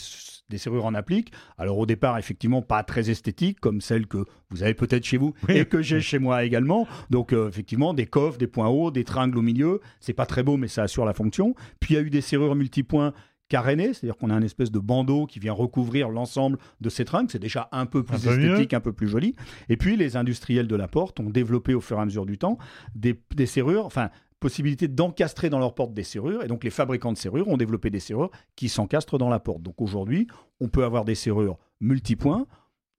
des 0.53 0.59
serrures 0.59 0.85
en 0.85 0.95
applique. 0.95 1.33
Alors 1.59 1.79
au 1.79 1.87
départ, 1.87 2.19
effectivement, 2.19 2.63
pas 2.63 2.85
très 2.85 3.11
esthétique, 3.11 3.59
comme 3.59 3.81
celle 3.81 4.07
que 4.07 4.25
vous 4.51 4.63
avez 4.63 4.75
peut-être 4.75 5.05
chez 5.05 5.17
vous 5.17 5.35
et 5.49 5.65
que 5.65 5.83
j'ai 5.83 6.01
chez 6.01 6.19
moi 6.19 6.45
également. 6.45 6.87
Donc 7.11 7.33
euh, 7.33 7.49
effectivement, 7.49 7.95
des 7.95 8.07
coffres, 8.07 8.39
des 8.39 8.47
points 8.47 8.69
hauts, 8.69 8.91
des 8.91 9.05
tringles 9.05 9.39
au 9.39 9.43
milieu. 9.43 9.81
C'est 9.99 10.13
pas 10.13 10.27
très 10.27 10.43
beau, 10.43 10.57
mais 10.57 10.69
ça 10.69 10.85
assure 10.85 11.05
la 11.05 11.15
fonction. 11.15 11.55
Puis 11.81 11.95
il 11.95 11.97
y 11.97 12.01
a 12.01 12.03
eu 12.03 12.11
des 12.11 12.21
serrures 12.21 12.55
multipoints 12.55 13.13
carénées, 13.49 13.93
c'est-à-dire 13.93 14.17
qu'on 14.17 14.31
a 14.31 14.35
un 14.35 14.43
espèce 14.43 14.71
de 14.71 14.79
bandeau 14.79 15.27
qui 15.27 15.39
vient 15.39 15.53
recouvrir 15.53 16.09
l'ensemble 16.09 16.59
de 16.81 16.89
ces 16.89 17.05
tringles. 17.05 17.31
C'est 17.31 17.39
déjà 17.39 17.69
un 17.73 17.85
peu 17.85 18.03
plus 18.03 18.27
esthétique, 18.27 18.73
un 18.73 18.81
peu 18.81 18.93
plus 18.93 19.09
joli. 19.09 19.35
Et 19.69 19.77
puis 19.77 19.97
les 19.97 20.17
industriels 20.17 20.69
de 20.69 20.77
la 20.77 20.89
porte 20.89 21.21
ont 21.21 21.29
développé 21.29 21.75
au 21.75 21.81
fur 21.81 21.99
et 21.99 22.01
à 22.01 22.05
mesure 22.05 22.25
du 22.25 22.39
temps 22.39 22.57
des, 22.95 23.19
des 23.35 23.47
serrures, 23.47 23.85
enfin 23.85 24.11
possibilité 24.43 24.89
d'encastrer 24.89 25.49
dans 25.49 25.61
leur 25.61 25.75
porte 25.75 25.95
des 25.95 26.03
serrures. 26.03 26.43
Et 26.43 26.49
donc 26.49 26.65
les 26.65 26.71
fabricants 26.71 27.13
de 27.13 27.17
serrures 27.17 27.49
ont 27.49 27.57
développé 27.57 27.89
des 27.89 28.01
serrures 28.01 28.31
qui 28.57 28.69
s'encastrent 28.69 29.17
dans 29.17 29.31
la 29.31 29.39
porte. 29.39 29.63
Donc 29.63 29.81
aujourd'hui, 29.81 30.27
on 30.61 30.69
peut 30.69 30.85
avoir 30.85 31.05
des 31.05 31.15
serrures 31.15 31.59
multipoints 31.81 32.47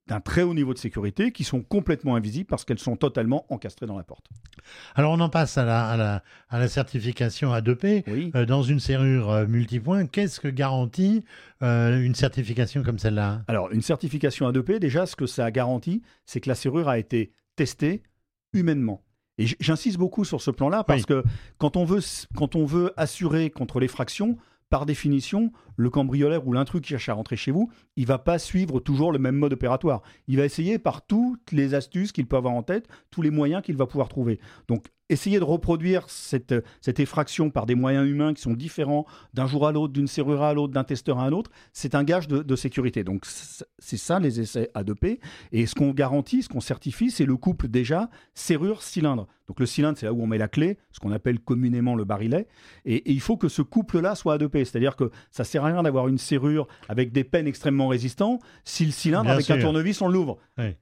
d'un 0.07 0.19
très 0.19 0.41
haut 0.41 0.53
niveau 0.53 0.73
de 0.73 0.79
sécurité 0.79 1.31
qui 1.31 1.43
sont 1.43 1.61
complètement 1.61 2.15
invisibles 2.15 2.47
parce 2.47 2.65
qu'elles 2.65 2.79
sont 2.79 2.95
totalement 2.95 3.45
encastrées 3.49 3.85
dans 3.85 3.97
la 3.97 4.03
porte. 4.03 4.25
Alors 4.95 5.13
on 5.13 5.19
en 5.19 5.29
passe 5.29 5.57
à 5.57 5.63
la, 5.63 5.87
à 5.87 5.97
la, 5.97 6.23
à 6.49 6.59
la 6.59 6.67
certification 6.67 7.53
A2P. 7.53 8.31
Euh, 8.35 8.45
dans 8.45 8.63
une 8.63 8.79
serrure 8.79 9.29
euh, 9.29 9.45
multipoint, 9.47 10.05
qu'est-ce 10.05 10.39
que 10.39 10.49
garantit 10.49 11.23
euh, 11.61 12.01
une 12.01 12.15
certification 12.15 12.83
comme 12.83 12.99
celle-là? 12.99 13.43
Alors 13.47 13.71
une 13.71 13.81
certification 13.81 14.49
A2P, 14.51 14.79
déjà 14.79 15.05
ce 15.05 15.15
que 15.15 15.25
ça 15.25 15.49
garantit, 15.51 16.01
c'est 16.25 16.41
que 16.41 16.49
la 16.49 16.55
serrure 16.55 16.89
a 16.89 16.97
été 16.97 17.31
testée 17.55 18.03
humainement. 18.53 19.03
Et 19.37 19.45
j'insiste 19.59 19.97
beaucoup 19.97 20.25
sur 20.25 20.41
ce 20.41 20.51
plan-là 20.51 20.83
parce 20.83 21.05
que 21.05 21.23
quand 21.57 21.75
on, 21.75 21.85
veut, 21.85 22.01
quand 22.35 22.55
on 22.55 22.65
veut 22.65 22.93
assurer 22.97 23.49
contre 23.49 23.79
l'effraction, 23.79 24.37
par 24.73 24.87
définition, 24.87 25.51
le 25.75 25.91
cambrioleur 25.91 26.47
ou 26.47 26.53
l'intrus 26.53 26.81
qui 26.81 26.89
cherche 26.89 27.07
à 27.07 27.13
rentrer 27.13 27.35
chez 27.35 27.51
vous, 27.51 27.69
il 27.95 28.07
va 28.07 28.17
pas 28.17 28.39
suivre 28.39 28.79
toujours 28.79 29.11
le 29.11 29.19
même 29.19 29.35
mode 29.35 29.53
opératoire. 29.53 30.01
Il 30.27 30.37
va 30.37 30.45
essayer 30.45 30.79
par 30.79 31.05
toutes 31.05 31.51
les 31.51 31.75
astuces 31.75 32.11
qu'il 32.11 32.25
peut 32.25 32.37
avoir 32.37 32.55
en 32.55 32.63
tête, 32.63 32.87
tous 33.11 33.21
les 33.21 33.29
moyens 33.29 33.61
qu'il 33.61 33.77
va 33.77 33.85
pouvoir 33.85 34.09
trouver. 34.09 34.39
Donc, 34.67 34.87
essayer 35.09 35.39
de 35.39 35.43
reproduire 35.43 36.09
cette, 36.09 36.55
cette 36.81 36.99
effraction 36.99 37.49
par 37.49 37.65
des 37.65 37.75
moyens 37.75 38.07
humains 38.07 38.33
qui 38.33 38.41
sont 38.41 38.53
différents 38.53 39.05
d'un 39.33 39.47
jour 39.47 39.67
à 39.67 39.71
l'autre, 39.71 39.93
d'une 39.93 40.07
serrure 40.07 40.43
à 40.43 40.53
l'autre, 40.53 40.73
d'un 40.73 40.83
testeur 40.83 41.19
à 41.19 41.25
un 41.25 41.31
autre, 41.31 41.51
c'est 41.71 41.95
un 41.95 42.03
gage 42.03 42.27
de, 42.27 42.55
sécurité. 42.55 43.03
Donc, 43.03 43.25
c'est 43.25 43.97
ça 43.97 44.19
les 44.19 44.39
essais 44.39 44.69
A2P. 44.75 45.19
Et 45.51 45.65
ce 45.65 45.75
qu'on 45.75 45.91
garantit, 45.91 46.43
ce 46.43 46.49
qu'on 46.49 46.61
certifie, 46.61 47.11
c'est 47.11 47.25
le 47.25 47.35
couple 47.35 47.67
déjà 47.67 48.09
serrure-cylindre. 48.33 49.27
Donc 49.47 49.59
le 49.59 49.65
cylindre, 49.65 49.97
c'est 49.97 50.05
là 50.05 50.13
où 50.13 50.21
on 50.21 50.27
met 50.27 50.37
la 50.37 50.47
clé, 50.47 50.77
ce 50.91 50.99
qu'on 50.99 51.11
appelle 51.11 51.39
communément 51.39 51.95
le 51.95 52.05
barillet. 52.05 52.47
Et, 52.85 52.95
et 52.95 53.11
il 53.11 53.19
faut 53.19 53.35
que 53.35 53.49
ce 53.49 53.61
couple-là 53.61 54.15
soit 54.15 54.37
A2P, 54.37 54.63
c'est-à-dire 54.63 54.95
que 54.95 55.11
ça 55.31 55.43
sert 55.43 55.65
à 55.65 55.67
rien 55.67 55.83
d'avoir 55.83 56.07
une 56.07 56.17
serrure 56.17 56.67
avec 56.87 57.11
des 57.11 57.25
peines 57.25 57.47
extrêmement 57.47 57.89
résistants 57.89 58.39
si 58.63 58.85
le 58.85 58.91
cylindre, 58.91 59.29
avec 59.29 59.49
un 59.49 59.59
tournevis, 59.59 60.01
on 60.01 60.07
l'ouvre. 60.07 60.37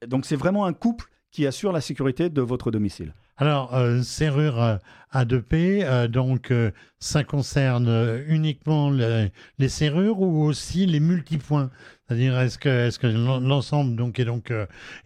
Donc 0.07 0.25
c'est 0.25 0.35
vraiment 0.35 0.65
un 0.65 0.73
couple 0.73 1.05
qui 1.31 1.47
assure 1.47 1.71
la 1.71 1.81
sécurité 1.81 2.29
de 2.29 2.41
votre 2.41 2.71
domicile. 2.71 3.13
Alors, 3.41 3.73
euh, 3.73 4.03
serrure 4.03 4.61
euh, 4.61 4.77
A2P, 5.15 5.83
euh, 5.83 6.07
donc 6.07 6.53
ça 6.99 7.23
concerne 7.23 8.21
uniquement 8.27 8.91
les 8.91 9.67
serrures 9.67 10.21
ou 10.21 10.43
aussi 10.43 10.85
les 10.85 10.99
multipoints? 10.99 11.71
C'est-à-dire, 12.07 12.39
est-ce 12.39 12.59
que, 12.59 13.07
l'ensemble 13.39 13.95
donc, 13.95 14.19
est, 14.19 14.25
donc, 14.25 14.53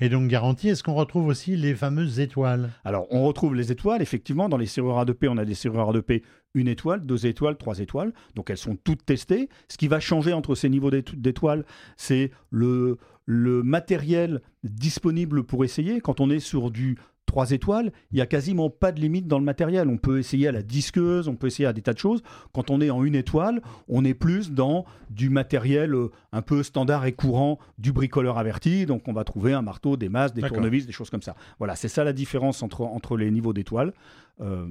est 0.02 0.10
donc 0.10 0.28
garanti? 0.28 0.68
Est-ce 0.68 0.84
qu'on 0.84 0.96
retrouve 0.96 1.28
aussi 1.28 1.56
les 1.56 1.76
fameuses 1.76 2.20
étoiles? 2.20 2.72
Alors, 2.84 3.08
on 3.10 3.24
retrouve 3.24 3.56
les 3.56 3.72
étoiles. 3.72 4.02
Effectivement, 4.02 4.50
dans 4.50 4.58
les 4.58 4.66
serrures 4.66 5.06
A2P, 5.06 5.30
on 5.30 5.38
a 5.38 5.46
des 5.46 5.56
serrures 5.56 5.94
A2P 5.94 6.22
une 6.56 6.68
étoile, 6.68 7.06
deux 7.06 7.26
étoiles, 7.28 7.56
trois 7.56 7.80
étoiles. 7.80 8.12
Donc, 8.36 8.50
elles 8.50 8.58
sont 8.58 8.76
toutes 8.76 9.06
testées. 9.06 9.48
Ce 9.70 9.78
qui 9.78 9.88
va 9.88 10.02
changer 10.02 10.34
entre 10.34 10.56
ces 10.56 10.68
niveaux 10.68 10.92
d'étoiles, 10.92 11.64
c'est 11.96 12.32
le, 12.50 12.98
le 13.26 13.64
matériel 13.64 14.42
disponible 14.64 15.44
pour 15.44 15.64
essayer. 15.64 16.02
Quand 16.02 16.20
on 16.20 16.30
est 16.30 16.40
sur 16.40 16.72
du 16.72 16.98
trois 17.26 17.52
étoiles, 17.52 17.92
il 18.12 18.16
n'y 18.16 18.22
a 18.22 18.26
quasiment 18.26 18.70
pas 18.70 18.92
de 18.92 19.00
limite 19.00 19.28
dans 19.28 19.40
le 19.40 19.46
matériel. 19.46 19.88
On 19.90 19.98
peut 19.98 20.20
essayer 20.20 20.48
à 20.48 20.52
la 20.52 20.62
disqueuse, 20.62 21.28
on 21.28 21.36
peut 21.36 21.48
essayer 21.48 21.66
à 21.66 21.74
des 21.74 21.82
tas 21.82 21.94
de 21.94 22.00
choses. 22.00 22.22
Quand 22.54 22.70
on 22.70 22.82
est 22.82 22.90
en 22.90 23.04
une 23.04 23.16
étoile, 23.16 23.62
on 23.88 24.06
est 24.06 24.14
plus 24.14 24.52
dans 24.52 24.86
du 25.10 25.30
matériel 25.30 25.94
euh, 25.94 26.12
un 26.32 26.42
peu 26.42 26.64
standard 26.64 27.06
et 27.06 27.14
courant 27.14 27.60
du 27.78 27.92
bricoleur 27.92 28.38
averti. 28.38 28.86
Donc 28.86 29.08
on 29.08 29.14
va 29.14 29.24
trouver 29.24 29.54
un 29.54 29.62
marteau, 29.62 29.98
des 29.98 30.10
masses, 30.10 30.34
des 30.34 30.42
tournevis, 30.42 30.86
des 30.86 30.94
choses 30.94 31.10
comme 31.10 31.22
ça. 31.22 31.36
Voilà, 31.60 31.76
c'est 31.76 31.88
ça 31.88 32.04
la 32.04 32.14
différence 32.14 32.64
entre, 32.64 32.82
entre 32.82 33.18
les 33.18 33.32
niveaux 33.32 33.54
d'étoiles. 33.54 33.94
Euh, 34.42 34.68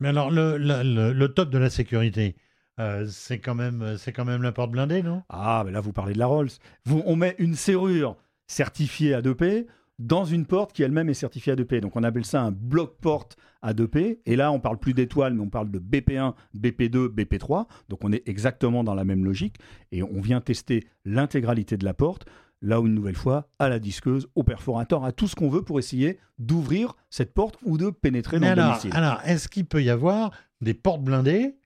Mais 0.00 0.08
alors, 0.08 0.30
le, 0.30 1.26
top 1.28 1.50
de 1.50 1.58
la 1.58 1.70
sécurité, 1.70 2.36
euh, 2.80 3.06
c'est 3.08 3.38
quand 3.38 3.54
même 3.54 3.96
c'est 3.98 4.12
quand 4.12 4.24
même 4.24 4.42
la 4.42 4.52
porte 4.52 4.70
blindée, 4.70 5.02
non? 5.02 5.22
Ah, 5.28 5.62
mais 5.64 5.72
là 5.72 5.80
vous 5.80 5.92
parlez 5.92 6.14
de 6.14 6.18
la 6.18 6.26
Rolls. 6.26 6.50
Vous, 6.84 7.02
on 7.06 7.16
met 7.16 7.34
une 7.38 7.54
serrure 7.54 8.16
certifiée 8.46 9.14
à 9.14 9.22
2P 9.22 9.66
dans 9.98 10.24
une 10.24 10.46
porte 10.46 10.72
qui 10.72 10.82
elle-même 10.82 11.08
est 11.08 11.14
certifiée 11.14 11.54
A2P. 11.54 11.80
Donc 11.80 11.96
on 11.96 12.02
appelle 12.02 12.24
ça 12.24 12.42
un 12.42 12.50
bloc 12.50 12.96
porte 13.00 13.36
A2P. 13.62 14.18
Et 14.26 14.36
là, 14.36 14.50
on 14.52 14.60
parle 14.60 14.78
plus 14.78 14.94
d'étoiles, 14.94 15.34
mais 15.34 15.42
on 15.42 15.50
parle 15.50 15.70
de 15.70 15.78
BP1, 15.78 16.34
BP2, 16.56 17.08
BP3. 17.08 17.66
Donc 17.88 18.00
on 18.02 18.12
est 18.12 18.26
exactement 18.28 18.84
dans 18.84 18.94
la 18.94 19.04
même 19.04 19.24
logique. 19.24 19.56
Et 19.92 20.02
on 20.02 20.20
vient 20.20 20.40
tester 20.40 20.86
l'intégralité 21.04 21.76
de 21.76 21.84
la 21.84 21.94
porte. 21.94 22.26
Là 22.64 22.80
où, 22.80 22.86
une 22.86 22.94
nouvelle 22.94 23.16
fois, 23.16 23.48
à 23.58 23.68
la 23.68 23.80
disqueuse, 23.80 24.28
au 24.36 24.44
perforateur, 24.44 25.04
à 25.04 25.10
tout 25.10 25.26
ce 25.26 25.34
qu'on 25.34 25.48
veut 25.48 25.62
pour 25.62 25.80
essayer 25.80 26.20
d'ouvrir 26.38 26.94
cette 27.10 27.34
porte 27.34 27.58
ou 27.64 27.76
de 27.76 27.90
pénétrer 27.90 28.38
dans 28.38 28.50
le 28.50 28.54
domicile. 28.54 28.92
Alors, 28.94 29.20
est-ce 29.24 29.48
qu'il 29.48 29.66
peut 29.66 29.82
y 29.82 29.90
avoir 29.90 30.30
des 30.60 30.72
portes 30.72 31.02
blindées 31.02 31.56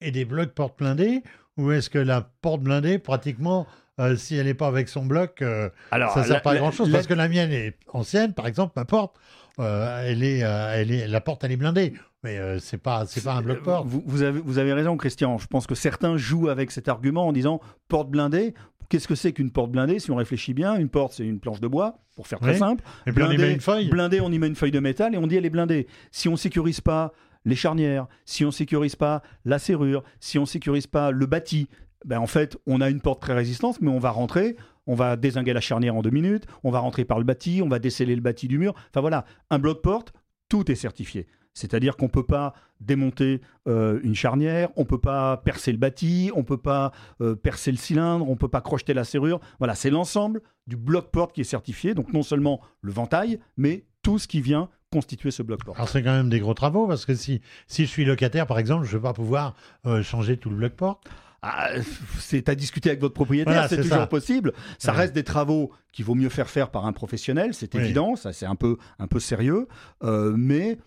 et 0.00 0.10
des 0.10 0.24
blocs 0.24 0.54
portes 0.54 0.78
blindées? 0.78 1.22
Ou 1.58 1.72
est-ce 1.72 1.90
que 1.90 1.98
la 1.98 2.22
porte 2.22 2.62
blindée, 2.62 2.98
pratiquement, 2.98 3.66
euh, 3.98 4.16
si 4.16 4.36
elle 4.36 4.46
n'est 4.46 4.54
pas 4.54 4.66
avec 4.66 4.88
son 4.88 5.06
bloc, 5.06 5.40
euh, 5.42 5.70
Alors, 5.90 6.12
ça 6.12 6.20
ne 6.20 6.26
sert 6.26 6.42
pas 6.42 6.52
à 6.52 6.56
grand-chose. 6.56 6.90
Parce 6.92 7.06
que 7.06 7.14
la 7.14 7.28
mienne 7.28 7.52
est 7.52 7.76
ancienne, 7.88 8.34
par 8.34 8.46
exemple, 8.46 8.74
ma 8.76 8.84
porte, 8.84 9.16
euh, 9.58 10.02
elle 10.04 10.22
est, 10.22 10.40
elle 10.40 10.90
est, 10.90 11.08
la 11.08 11.20
porte, 11.20 11.44
elle 11.44 11.52
est 11.52 11.56
blindée. 11.56 11.94
Mais 12.22 12.38
c'est 12.58 12.78
pas, 12.78 13.06
c'est 13.06 13.22
pas 13.22 13.34
un 13.34 13.42
bloc 13.42 13.62
porte. 13.62 13.86
Vous, 13.86 14.02
vous, 14.04 14.22
avez, 14.22 14.40
vous 14.40 14.58
avez 14.58 14.72
raison, 14.72 14.96
Christian. 14.96 15.38
Je 15.38 15.46
pense 15.46 15.66
que 15.66 15.74
certains 15.74 16.16
jouent 16.16 16.48
avec 16.48 16.70
cet 16.70 16.88
argument 16.88 17.26
en 17.28 17.32
disant 17.32 17.60
porte 17.88 18.10
blindée. 18.10 18.54
Qu'est-ce 18.88 19.08
que 19.08 19.14
c'est 19.14 19.32
qu'une 19.32 19.50
porte 19.50 19.70
blindée 19.70 19.98
Si 19.98 20.10
on 20.10 20.16
réfléchit 20.16 20.54
bien, 20.54 20.76
une 20.76 20.88
porte, 20.88 21.14
c'est 21.14 21.24
une 21.24 21.40
planche 21.40 21.60
de 21.60 21.66
bois, 21.66 21.98
pour 22.14 22.26
faire 22.26 22.38
très 22.38 22.56
simple. 22.56 22.84
Et 23.06 23.12
blindée, 23.12 23.34
on 23.34 23.38
y 23.38 23.42
met 23.42 23.52
une 23.52 23.60
feuille. 23.60 23.88
Blindée, 23.88 24.20
on 24.20 24.30
y 24.30 24.38
met 24.38 24.46
une 24.46 24.54
feuille 24.54 24.70
de 24.70 24.80
métal 24.80 25.14
et 25.14 25.18
on 25.18 25.26
dit 25.26 25.36
elle 25.36 25.46
est 25.46 25.50
blindée. 25.50 25.86
Si 26.12 26.28
on 26.28 26.36
sécurise 26.36 26.80
pas 26.80 27.12
les 27.44 27.56
charnières, 27.56 28.06
si 28.24 28.44
on 28.44 28.50
sécurise 28.50 28.96
pas 28.96 29.22
la 29.44 29.58
serrure, 29.58 30.02
si 30.20 30.38
on 30.38 30.46
sécurise 30.46 30.86
pas 30.86 31.10
le 31.10 31.26
bâti, 31.26 31.68
ben 32.06 32.20
en 32.20 32.26
fait, 32.26 32.56
on 32.66 32.80
a 32.80 32.88
une 32.88 33.00
porte 33.00 33.20
très 33.20 33.34
résistante, 33.34 33.80
mais 33.80 33.90
on 33.90 33.98
va 33.98 34.10
rentrer, 34.10 34.56
on 34.86 34.94
va 34.94 35.16
désinguer 35.16 35.52
la 35.52 35.60
charnière 35.60 35.96
en 35.96 36.02
deux 36.02 36.10
minutes, 36.10 36.46
on 36.64 36.70
va 36.70 36.78
rentrer 36.78 37.04
par 37.04 37.18
le 37.18 37.24
bâti, 37.24 37.60
on 37.62 37.68
va 37.68 37.78
déceler 37.78 38.14
le 38.14 38.22
bâti 38.22 38.48
du 38.48 38.58
mur. 38.58 38.74
Enfin 38.90 39.00
voilà, 39.00 39.24
un 39.50 39.58
bloc 39.58 39.82
porte, 39.82 40.12
tout 40.48 40.70
est 40.70 40.76
certifié. 40.76 41.26
C'est-à-dire 41.52 41.96
qu'on 41.96 42.04
ne 42.04 42.10
peut 42.10 42.26
pas 42.26 42.52
démonter 42.80 43.40
euh, 43.66 43.98
une 44.02 44.14
charnière, 44.14 44.68
on 44.76 44.82
ne 44.82 44.86
peut 44.86 45.00
pas 45.00 45.38
percer 45.38 45.72
le 45.72 45.78
bâti, 45.78 46.30
on 46.34 46.40
ne 46.40 46.44
peut 46.44 46.58
pas 46.58 46.92
euh, 47.22 47.34
percer 47.34 47.70
le 47.70 47.78
cylindre, 47.78 48.28
on 48.28 48.32
ne 48.32 48.38
peut 48.38 48.48
pas 48.48 48.60
crocheter 48.60 48.92
la 48.92 49.04
serrure. 49.04 49.40
Voilà, 49.58 49.74
c'est 49.74 49.88
l'ensemble 49.88 50.42
du 50.66 50.76
bloc 50.76 51.10
porte 51.10 51.32
qui 51.32 51.40
est 51.40 51.44
certifié. 51.44 51.94
Donc 51.94 52.12
non 52.12 52.22
seulement 52.22 52.60
le 52.82 52.92
ventail, 52.92 53.40
mais 53.56 53.86
tout 54.02 54.18
ce 54.18 54.28
qui 54.28 54.42
vient 54.42 54.68
constituer 54.92 55.30
ce 55.30 55.42
bloc 55.42 55.64
porte. 55.64 55.78
Alors 55.78 55.88
c'est 55.88 56.02
quand 56.02 56.12
même 56.12 56.28
des 56.28 56.40
gros 56.40 56.54
travaux 56.54 56.86
parce 56.86 57.06
que 57.06 57.14
si, 57.14 57.40
si 57.66 57.86
je 57.86 57.90
suis 57.90 58.04
locataire 58.04 58.46
par 58.46 58.58
exemple, 58.58 58.84
je 58.84 58.92
ne 58.92 58.98
vais 58.98 59.02
pas 59.02 59.14
pouvoir 59.14 59.54
euh, 59.86 60.02
changer 60.02 60.36
tout 60.36 60.50
le 60.50 60.56
bloc 60.56 60.74
porte. 60.74 61.08
Ah, 61.48 61.70
c'est 62.18 62.48
à 62.48 62.54
discuter 62.56 62.88
avec 62.90 63.00
votre 63.00 63.14
propriétaire, 63.14 63.52
Voilà, 63.52 63.68
c'est 63.68 63.76
toujours 63.76 63.98
ça. 63.98 64.06
possible. 64.08 64.52
Ça 64.78 64.90
Ouais. 64.92 64.98
reste 64.98 65.12
des 65.14 65.22
travaux 65.22 65.70
qu'il 65.92 66.04
vaut 66.04 66.14
mieux 66.16 66.28
faire 66.28 66.50
faire 66.50 66.70
par 66.70 66.86
un 66.86 66.92
professionnel, 66.92 67.54
c'est 67.54 67.72
Oui. 67.74 67.82
évident, 67.82 68.16
ça 68.16 68.32
c'est 68.32 68.46
un 68.46 68.56
peu, 68.56 68.78
un 68.98 69.06
peu 69.06 69.20
sérieux, 69.20 69.68
Euh, 70.02 70.34
mais 70.36 70.78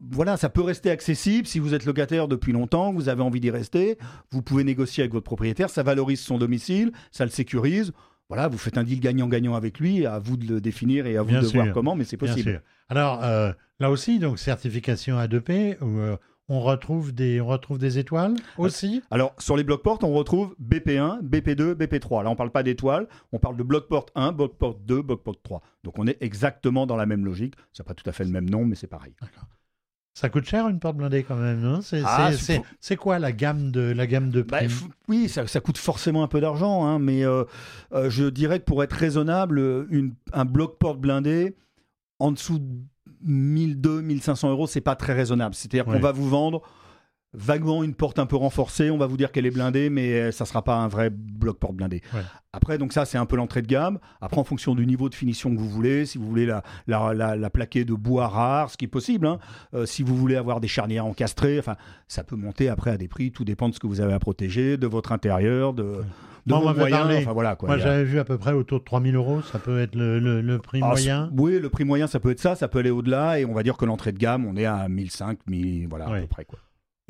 voilà, 0.00 0.36
ça 0.36 0.48
peut 0.48 0.62
rester 0.62 0.90
accessible 0.90 1.46
si 1.46 1.58
vous 1.58 1.74
êtes 1.74 1.84
locataire 1.84 2.28
depuis 2.28 2.52
longtemps, 2.52 2.92
vous 2.92 3.08
avez 3.08 3.22
envie 3.22 3.40
d'y 3.40 3.50
rester, 3.50 3.98
vous 4.30 4.40
pouvez 4.40 4.64
négocier 4.64 5.02
avec 5.02 5.12
votre 5.12 5.24
propriétaire, 5.24 5.70
ça 5.70 5.82
valorise 5.82 6.20
son 6.20 6.38
domicile, 6.38 6.92
ça 7.10 7.24
le 7.24 7.30
sécurise. 7.30 7.92
Voilà, 8.28 8.48
vous 8.48 8.56
faites 8.58 8.78
un 8.78 8.84
deal 8.84 9.00
gagnant-gagnant 9.00 9.54
avec 9.56 9.78
lui, 9.78 10.06
à 10.06 10.18
vous 10.18 10.36
de 10.38 10.46
le 10.46 10.60
définir 10.60 11.06
et 11.06 11.16
à 11.18 11.22
vous 11.22 11.28
Bien 11.30 11.40
de 11.42 11.46
sûr. 11.46 11.60
voir 11.62 11.74
comment, 11.74 11.94
mais 11.96 12.04
c'est 12.04 12.16
Bien 12.16 12.28
possible. 12.32 12.50
sûr. 12.52 12.60
Alors 12.88 13.22
euh, 13.24 13.52
là 13.80 13.90
aussi, 13.90 14.18
donc 14.20 14.38
certification 14.38 15.18
A2P, 15.18 15.76
où, 15.82 15.98
euh, 15.98 16.16
on, 16.52 16.60
retrouve 16.60 17.12
des, 17.12 17.40
on 17.40 17.46
retrouve 17.46 17.78
des 17.78 17.98
étoiles 17.98 18.34
aussi. 18.58 19.02
Alors, 19.10 19.34
sur 19.38 19.56
les 19.56 19.64
blocs 19.64 19.82
portes, 19.82 20.04
on 20.04 20.12
retrouve 20.12 20.54
BP1, 20.62 21.22
BP2, 21.22 21.74
BP3. 21.74 22.22
Là, 22.22 22.28
on 22.28 22.32
ne 22.32 22.36
parle 22.36 22.50
pas 22.50 22.62
d'étoiles, 22.62 23.08
on 23.32 23.38
parle 23.38 23.56
de 23.56 23.62
bloc 23.62 23.88
porte 23.88 24.10
1, 24.14 24.32
bloc 24.32 24.56
porte 24.58 24.84
2, 24.84 25.02
bloc 25.02 25.22
porte 25.22 25.42
3. 25.42 25.62
Donc, 25.84 25.98
on 25.98 26.06
est 26.06 26.16
exactement 26.22 26.86
dans 26.86 26.96
la 26.96 27.06
même 27.06 27.24
logique. 27.24 27.54
Ça 27.72 27.82
n'a 27.82 27.88
pas 27.88 27.94
tout 27.94 28.08
à 28.08 28.12
fait 28.12 28.24
le 28.24 28.30
même 28.30 28.48
nom, 28.48 28.64
mais 28.64 28.74
c'est 28.76 28.86
pareil. 28.86 29.14
Ça 30.14 30.28
coûte 30.28 30.44
cher 30.44 30.68
une 30.68 30.78
porte 30.78 30.98
blindée 30.98 31.22
quand 31.22 31.36
même, 31.36 31.60
non 31.60 31.80
C'est 31.80 32.02
Ah, 32.04 32.32
c'est- 32.80 32.96
quoi 32.96 33.18
la 33.18 33.32
gamme 33.32 33.70
de, 33.70 33.80
la 33.80 34.06
gamme 34.06 34.28
de 34.30 34.42
Bah, 34.42 34.58
prix? 34.58 34.68
oui, 35.08 35.28
ça, 35.30 35.46
ça 35.46 35.60
coûte 35.60 35.78
forcément 35.78 36.22
un 36.22 36.28
peu 36.28 36.38
d'argent, 36.42 36.84
hein, 36.84 36.98
mais 36.98 37.24
euh, 37.24 37.44
euh, 37.94 38.10
je 38.10 38.24
dirais 38.24 38.58
que 38.60 38.64
pour 38.66 38.82
être 38.84 38.92
raisonnable, 38.92 39.58
euh, 39.58 39.86
une- 39.90 40.12
un 40.34 40.44
bloc 40.44 40.76
porte 40.78 41.00
blindé, 41.00 41.56
en 42.18 42.30
dessous 42.30 42.58
de 42.58 42.68
1200, 43.24 44.02
1500 44.02 44.50
euros, 44.50 44.66
c'est 44.66 44.80
pas 44.80 44.96
très 44.96 45.12
raisonnable. 45.12 45.54
C'est-à-dire 45.54 45.86
Ouais. 45.88 45.96
qu'on 45.96 46.02
va 46.02 46.12
vous 46.12 46.28
vendre 46.28 46.62
vaguement 47.34 47.82
une 47.82 47.94
porte 47.94 48.18
un 48.18 48.26
peu 48.26 48.36
renforcée, 48.36 48.90
on 48.90 48.98
va 48.98 49.06
vous 49.06 49.16
dire 49.16 49.32
qu'elle 49.32 49.46
est 49.46 49.50
blindée, 49.50 49.88
mais 49.90 50.12
euh, 50.14 50.32
ça 50.32 50.44
sera 50.44 50.62
pas 50.62 50.76
un 50.76 50.88
vrai 50.88 51.08
bloc 51.10 51.58
porte 51.58 51.74
blindé. 51.74 52.02
Ouais. 52.12 52.20
Après, 52.52 52.76
donc 52.76 52.92
ça, 52.92 53.04
c'est 53.06 53.16
un 53.16 53.24
peu 53.24 53.36
l'entrée 53.36 53.62
de 53.62 53.66
gamme. 53.66 53.98
Après, 54.20 54.38
en 54.38 54.44
fonction 54.44 54.74
du 54.74 54.84
niveau 54.86 55.08
de 55.08 55.14
finition 55.14 55.50
que 55.50 55.58
vous 55.58 55.68
voulez, 55.70 56.04
si 56.04 56.18
vous 56.18 56.26
voulez 56.28 56.44
la, 56.44 56.62
la, 56.86 57.14
la, 57.14 57.34
la 57.36 57.50
plaquer 57.50 57.84
de 57.86 57.94
bois 57.94 58.28
rare, 58.28 58.68
ce 58.70 58.76
qui 58.76 58.84
est 58.84 58.88
possible, 58.88 59.26
hein, 59.26 59.38
euh, 59.74 59.86
si 59.86 60.02
vous 60.02 60.14
voulez 60.16 60.36
avoir 60.36 60.60
des 60.60 60.68
charnières 60.68 61.06
encastrées, 61.06 61.58
enfin, 61.58 61.76
ça 62.08 62.22
peut 62.24 62.36
monter 62.36 62.68
après 62.68 62.90
à 62.90 62.98
des 62.98 63.08
prix, 63.08 63.32
tout 63.32 63.44
dépend 63.44 63.70
de 63.70 63.74
ce 63.74 63.80
que 63.80 63.86
vous 63.86 64.00
avez 64.02 64.12
à 64.12 64.18
protéger, 64.18 64.76
de 64.76 64.86
votre 64.86 65.12
intérieur, 65.12 65.72
de, 65.72 65.82
de 66.44 66.54
Moi, 66.54 66.74
parlé- 66.74 67.18
enfin 67.22 67.32
voilà 67.32 67.56
quoi. 67.56 67.68
Moi 67.68 67.76
a- 67.76 67.78
j'avais 67.78 68.04
vu 68.04 68.18
à 68.18 68.24
peu 68.24 68.36
près 68.36 68.52
autour 68.52 68.80
de 68.80 68.84
3000 68.84 69.14
euros, 69.16 69.40
ça 69.40 69.58
peut 69.58 69.80
être 69.80 69.94
le, 69.94 70.18
le- 70.18 70.42
le 70.42 70.58
prix 70.58 70.80
Ah, 70.82 70.88
moyen. 70.88 71.30
Oui, 71.34 71.58
le 71.58 71.70
prix 71.70 71.84
moyen, 71.84 72.06
ça 72.06 72.20
peut 72.20 72.30
être 72.32 72.40
ça, 72.40 72.56
ça 72.56 72.68
peut 72.68 72.80
aller 72.80 72.90
au-delà, 72.90 73.38
et 73.40 73.46
on 73.46 73.54
va 73.54 73.62
dire 73.62 73.78
que 73.78 73.86
l'entrée 73.86 74.12
de 74.12 74.18
gamme, 74.18 74.44
on 74.44 74.56
est 74.56 74.66
à 74.66 74.86
1005, 74.88 75.38
1000, 75.46 75.88
voilà, 75.88 76.06
à 76.06 76.20
peu 76.20 76.26
près 76.26 76.44
quoi. 76.44 76.58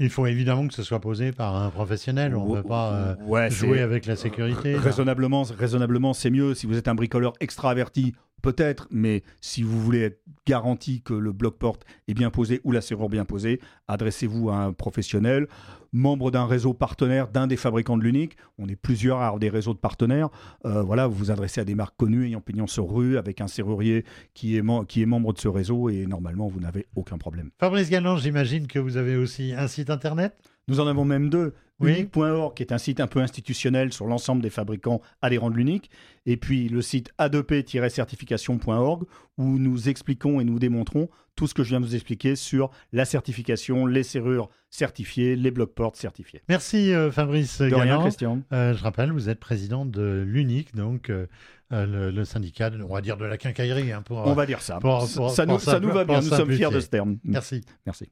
Il 0.02 0.10
faut 0.10 0.26
évidemment 0.26 0.66
que 0.66 0.74
ce 0.74 0.82
soit 0.82 1.00
posé 1.00 1.30
par 1.30 1.54
un 1.54 1.70
professionnel, 1.70 2.34
on 2.34 2.48
ne 2.48 2.60
peut 2.60 2.66
pas 2.66 2.92
euh, 2.92 3.14
ouais, 3.24 3.50
jouer 3.50 3.80
avec 3.80 4.06
la 4.06 4.16
sécurité. 4.16 4.76
raisonnablement 4.76 6.12
c'est 6.12 6.30
mieux. 6.30 6.54
Si 6.54 6.66
vous 6.66 6.76
êtes 6.76 6.88
un 6.88 6.96
bricoleur 6.96 7.34
extraverti, 7.38 8.12
peut-être, 8.42 8.88
mais 8.90 9.22
si 9.40 9.62
vous 9.62 9.81
voulez 9.81 10.00
être 10.00 10.20
garanti 10.46 11.00
que 11.00 11.14
le 11.14 11.33
bloc 11.33 11.57
porte 11.59 11.85
est 12.09 12.14
bien 12.14 12.31
posé 12.31 12.61
ou 12.64 12.72
la 12.72 12.81
serrure 12.81 13.09
bien 13.09 13.24
posée, 13.24 13.61
adressez-vous 13.88 14.50
à 14.50 14.57
un 14.57 14.72
professionnel, 14.72 15.46
membre 15.92 16.31
d'un 16.31 16.46
réseau 16.46 16.74
partenaire 16.74 17.28
d'un 17.28 17.46
des 17.46 17.57
fabricants 17.57 17.96
de 17.96 18.02
l'unique. 18.02 18.37
On 18.59 18.66
est 18.68 18.76
plusieurs 18.76 19.18
à 19.18 19.26
avoir 19.26 19.38
des 19.38 19.50
réseaux 19.50 19.74
de 19.74 19.78
partenaires. 19.78 20.31
Euh, 20.64 20.83
voilà, 20.83 21.07
vous 21.07 21.14
vous 21.14 21.31
adressez 21.31 21.61
à 21.61 21.64
des 21.64 21.74
marques 21.74 21.96
connues 21.96 22.26
ayant 22.26 22.40
pignon 22.40 22.66
sur 22.66 22.90
rue 22.90 23.18
avec 23.18 23.40
un 23.40 23.46
serrurier 23.46 24.05
qui 24.35 24.57
est, 24.57 24.62
mem- 24.62 24.87
qui 24.87 25.02
est 25.02 25.07
membre 25.07 25.33
de 25.33 25.38
ce 25.38 25.48
réseau 25.48 25.88
et 25.88 26.07
normalement 26.07 26.48
vous 26.48 26.61
n'avez 26.61 26.87
aucun 26.96 27.18
problème. 27.18 27.50
Fabrice 27.61 27.90
Galland, 27.90 28.16
j'imagine 28.16 28.66
que 28.66 28.78
vous 28.78 28.96
avez 28.96 29.16
aussi 29.16 29.52
un 29.57 29.68
site 29.68 29.90
internet? 29.90 30.35
Nous 30.68 30.81
en 30.81 30.87
avons 30.87 31.05
même 31.05 31.28
deux. 31.28 31.55
Oui. 31.83 31.92
Unique.org, 31.92 32.55
qui 32.55 32.62
est 32.62 32.73
un 32.73 32.79
site 32.79 33.01
un 33.01 33.07
peu 33.07 33.21
institutionnel 33.21 33.92
sur 33.92 34.07
l'ensemble 34.07 34.40
des 34.42 34.51
fabricants 34.51 35.01
adhérents 35.21 35.51
de 35.51 35.57
l'unique. 35.57 35.90
Et 36.27 36.37
puis 36.37 36.68
le 36.68 36.81
site 36.83 37.11
a2p-certification.org, 37.18 39.05
où 39.38 39.59
nous 39.59 39.88
expliquons 39.88 40.40
et 40.40 40.45
nous 40.45 40.59
démontrons 40.59 41.09
tout 41.35 41.47
ce 41.47 41.55
que 41.55 41.62
je 41.64 41.71
viens 41.71 41.81
de 41.81 41.87
vous 41.87 41.95
expliquer 41.95 42.37
sur 42.37 42.71
la 42.92 43.05
certification, 43.07 43.87
les 43.87 44.03
serrures 44.03 44.51
certifiées, 44.68 45.35
les 45.35 45.51
blocs 45.51 45.75
portes 45.75 45.97
certifiés. 45.97 46.42
Merci 46.49 46.92
euh, 46.92 47.11
Fabrice 47.11 47.61
De 47.62 47.75
rien. 47.75 48.01
Christian. 48.01 48.42
Euh, 48.53 48.75
je 48.75 48.83
rappelle, 48.83 49.11
vous 49.12 49.29
êtes 49.31 49.40
président 49.40 49.87
de 49.87 50.23
l'UNIC, 50.27 50.75
donc 50.75 51.09
euh, 51.09 51.27
euh, 51.73 51.87
le, 51.87 52.11
le 52.11 52.25
syndicat, 52.27 52.71
on 52.87 52.92
va 52.95 53.01
dire 53.01 53.16
de 53.16 53.25
la 53.25 53.38
quincaillerie. 53.38 53.92
hein, 53.92 54.03
pour, 54.03 54.18
On 54.18 54.35
va 54.35 54.45
dire 54.45 54.61
ça. 54.61 54.79
pour- 54.79 55.07
ça, 55.07 55.16
pour- 55.21 55.31
ça 55.31 55.47
nous, 55.47 55.59
ça 55.59 55.81
nous 55.81 55.88
va 55.90 56.05
bien, 56.05 56.21
nous 56.21 56.29
sommes 56.29 56.53
fiers 56.53 56.68
de 56.71 56.81
ce 56.81 56.88
terme. 56.88 57.16
Merci. 57.25 57.62
Merci. 57.87 58.11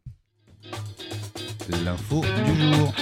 L'info 1.84 2.22
du 2.46 2.74
jour. 2.74 2.94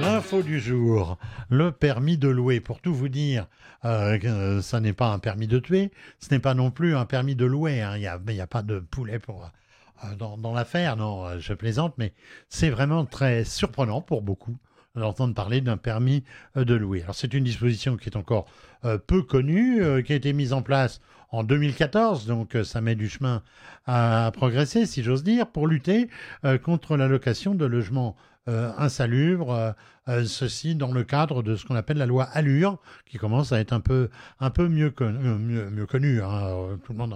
L'info 0.00 0.42
du 0.42 0.60
jour, 0.60 1.18
le 1.50 1.72
permis 1.72 2.16
de 2.16 2.28
louer. 2.28 2.60
Pour 2.60 2.80
tout 2.80 2.94
vous 2.94 3.08
dire, 3.08 3.46
euh, 3.84 4.18
que 4.18 4.60
ça 4.60 4.80
n'est 4.80 4.92
pas 4.92 5.08
un 5.08 5.18
permis 5.18 5.46
de 5.46 5.58
tuer, 5.58 5.90
ce 6.18 6.32
n'est 6.32 6.40
pas 6.40 6.54
non 6.54 6.70
plus 6.70 6.96
un 6.96 7.04
permis 7.04 7.34
de 7.34 7.44
louer. 7.44 7.82
hein. 7.82 7.96
Il 7.96 8.00
n'y 8.34 8.40
a, 8.40 8.46
pas 8.46 8.62
de 8.62 8.78
poulet 8.78 9.18
euh, 9.28 10.14
dans, 10.16 10.54
l'affaire, 10.54 10.96
non, 10.96 11.26
euh, 11.26 11.38
je 11.38 11.52
plaisante, 11.52 11.94
mais 11.98 12.14
c'est 12.48 12.70
vraiment 12.70 13.04
très 13.04 13.44
surprenant 13.44 14.00
pour 14.00 14.22
beaucoup 14.22 14.56
d'entendre 14.96 15.34
parler 15.34 15.60
d'un 15.60 15.76
permis 15.76 16.24
euh, 16.56 16.64
de 16.64 16.74
louer. 16.74 17.02
Alors 17.02 17.14
c'est 17.14 17.34
une 17.34 17.44
disposition 17.44 17.96
qui 17.96 18.08
est 18.08 18.16
encore 18.16 18.46
euh, 18.84 18.98
peu 18.98 19.22
connue, 19.22 19.82
euh, 19.82 20.02
qui 20.02 20.12
a 20.12 20.16
été 20.16 20.32
mise 20.32 20.52
en 20.52 20.62
place 20.62 21.00
en 21.32 21.44
2014, 21.44 22.26
donc 22.26 22.56
euh, 22.56 22.64
ça 22.64 22.80
met 22.80 22.94
du 22.94 23.08
chemin 23.08 23.42
à, 23.86 24.30
progresser, 24.34 24.86
si 24.86 25.02
j'ose 25.02 25.22
dire, 25.22 25.46
pour 25.46 25.66
lutter 25.66 26.08
euh, 26.44 26.58
contre 26.58 26.96
la 26.96 27.08
location 27.08 27.54
de 27.54 27.64
logements 27.64 28.16
euh, 28.50 28.72
insalubres, 28.76 29.52
euh, 29.52 29.72
euh, 30.08 30.24
ceci 30.24 30.74
dans 30.74 30.92
le 30.92 31.04
cadre 31.04 31.42
de 31.42 31.56
ce 31.56 31.64
qu'on 31.64 31.76
appelle 31.76 31.98
la 31.98 32.06
loi 32.06 32.24
Allure, 32.24 32.78
qui 33.06 33.16
commence 33.16 33.52
à 33.52 33.60
être 33.60 33.72
un 33.72 33.80
peu, 33.80 34.10
un 34.40 34.50
peu 34.50 34.68
mieux, 34.68 34.92
euh, 35.00 35.38
mieux, 35.38 35.70
mieux 35.70 35.86
connue. 35.86 36.20
hein. 36.20 36.78
Tout 36.84 36.92
le 36.92 36.98
monde 36.98 37.14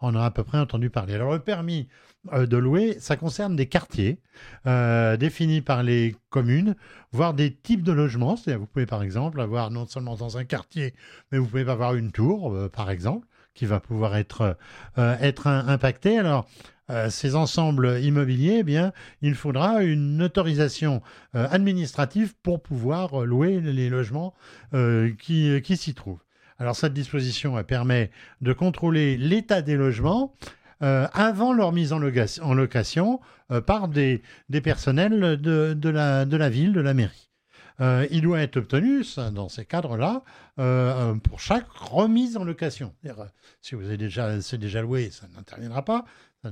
en 0.00 0.14
a, 0.14 0.24
à 0.24 0.30
peu 0.30 0.44
près 0.44 0.58
entendu 0.58 0.90
parler. 0.90 1.14
Alors 1.14 1.32
le 1.32 1.40
permis 1.40 1.88
de 2.32 2.56
louer, 2.56 2.96
ça 3.00 3.16
concerne 3.16 3.56
des 3.56 3.66
quartiers 3.66 4.20
définis 4.64 5.60
par 5.60 5.82
les 5.82 6.16
communes, 6.28 6.74
voire 7.12 7.34
des 7.34 7.54
types 7.54 7.82
de 7.82 7.92
logements. 7.92 8.34
Vous 8.34 8.66
pouvez 8.66 8.86
par 8.86 9.02
exemple 9.02 9.40
avoir 9.40 9.70
non 9.70 9.86
seulement 9.86 10.16
dans 10.16 10.36
un 10.36 10.44
quartier, 10.44 10.94
mais 11.30 11.38
vous 11.38 11.46
pouvez 11.46 11.68
avoir 11.68 11.94
une 11.94 12.12
tour, 12.12 12.54
par 12.70 12.90
exemple, 12.90 13.26
qui 13.54 13.64
va 13.66 13.80
pouvoir 13.80 14.16
être, 14.16 14.56
euh, 14.98 15.16
être. 15.20 15.46
Alors, 15.46 16.46
euh, 16.90 17.10
ces 17.10 17.34
ensembles 17.34 17.98
immobiliers, 18.00 18.58
eh 18.58 18.62
bien, 18.62 18.92
il 19.22 19.34
faudra 19.34 19.82
une 19.82 20.22
autorisation 20.22 21.02
euh, 21.34 21.46
administrative 21.50 22.34
pour 22.42 22.62
pouvoir 22.62 23.22
euh, 23.22 23.24
louer 23.24 23.60
les 23.60 23.88
logements 23.88 24.34
qui, 25.18 25.76
s'y 25.76 25.94
trouvent. 25.94 26.22
Alors, 26.58 26.76
cette 26.76 26.92
disposition 26.92 27.62
permet 27.64 28.10
de 28.40 28.52
contrôler 28.52 29.16
l'état 29.16 29.62
des 29.62 29.76
logements 29.76 30.34
avant 30.80 31.54
leur 31.54 31.72
mise 31.72 31.92
en, 31.92 31.98
loca- 31.98 32.40
en 32.42 32.52
location 32.52 33.20
par 33.66 33.88
des, 33.88 34.22
personnels 34.62 35.40
de, 35.40 35.74
de, 35.74 35.88
la, 35.88 36.24
de 36.24 36.36
la 36.36 36.50
ville, 36.50 36.72
de 36.72 36.80
la 36.80 36.92
mairie. 36.92 37.25
Euh, 37.80 38.06
il 38.10 38.22
doit 38.22 38.40
être 38.40 38.56
obtenu, 38.56 39.04
dans 39.32 39.48
ces 39.48 39.64
cadres-là, 39.64 40.22
euh, 40.58 41.12
euh, 41.12 41.14
pour 41.14 41.40
chaque 41.40 41.68
remise 41.70 42.36
en 42.36 42.44
location. 42.44 42.94
Si 43.60 43.74
vous 43.74 43.84
avez 43.84 43.96
déjà, 43.96 44.40
c'est 44.40 44.58
déjà 44.58 44.82
loué, 44.82 45.10
ça 45.10 45.26
n'interviendra 45.34 45.84
pas. 45.84 46.04
Ça 46.42 46.50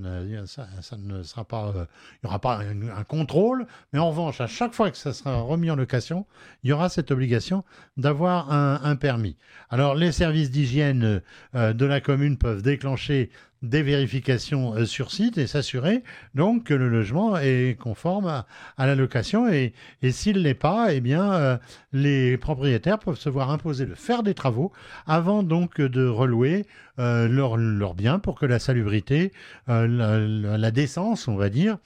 ne, 0.97 1.23
sera 1.23 1.45
pas, 1.45 1.73
il 1.77 2.25
n'y 2.25 2.29
aura 2.29 2.41
pas 2.41 2.59
un, 2.59 3.05
contrôle, 3.05 3.65
mais 3.93 4.01
en 4.01 4.09
revanche, 4.09 4.41
à 4.41 4.49
chaque 4.49 4.73
fois 4.73 4.91
que 4.91 4.97
ça 4.97 5.13
sera 5.13 5.41
remis 5.41 5.71
en 5.71 5.77
location, 5.77 6.27
il 6.65 6.71
y 6.71 6.73
aura 6.73 6.89
cette 6.89 7.13
obligation 7.13 7.65
d'avoir 7.97 8.51
un, 8.51 8.97
permis. 8.97 9.37
Alors, 9.71 9.95
les 9.95 10.11
services 10.11 10.51
d'hygiène 10.51 11.23
de 11.53 11.85
la 11.85 12.01
commune 12.01 12.39
peuvent 12.39 12.63
déclencher 12.63 13.31
des 13.65 13.83
vérifications 13.83 14.75
euh, 14.75 14.85
sur 14.85 15.11
site 15.11 15.39
et 15.39 15.47
s'assurer 15.47 16.03
donc 16.35 16.65
que 16.65 16.75
le 16.75 16.89
logement 16.89 17.37
est 17.37 17.77
conforme 17.79 18.27
à, 18.27 18.87
la 18.87 18.95
location 18.95 19.49
et, 19.49 19.73
et 20.03 20.13
s'il 20.13 20.43
l'est 20.43 20.55
pas, 20.55 20.93
eh 20.93 21.01
bien 21.01 21.33
euh, 21.33 21.57
les 21.93 22.37
propriétaires 22.37 22.99
peuvent 22.99 23.19
se 23.19 23.29
voir 23.29 23.51
imposer 23.51 23.87
de 23.87 23.95
faire 23.95 24.23
des 24.23 24.35
travaux 24.35 24.73
avant 25.07 25.43
donc 25.43 25.81
de 25.81 26.07
relouer 26.07 26.67
euh, 26.99 27.27
leur, 27.29 27.57
leur 27.57 27.95
bien 27.95 28.19
pour 28.19 28.39
que 28.39 28.47
la 28.47 28.59
salubrité, 28.59 29.33
euh, 29.69 29.89
la, 29.89 30.59
la- 30.59 30.71
décence, 30.71 31.29
on 31.29 31.37
va 31.37 31.49
dire, 31.51 31.79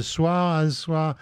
soit, 0.00 0.70
soit 0.70 1.16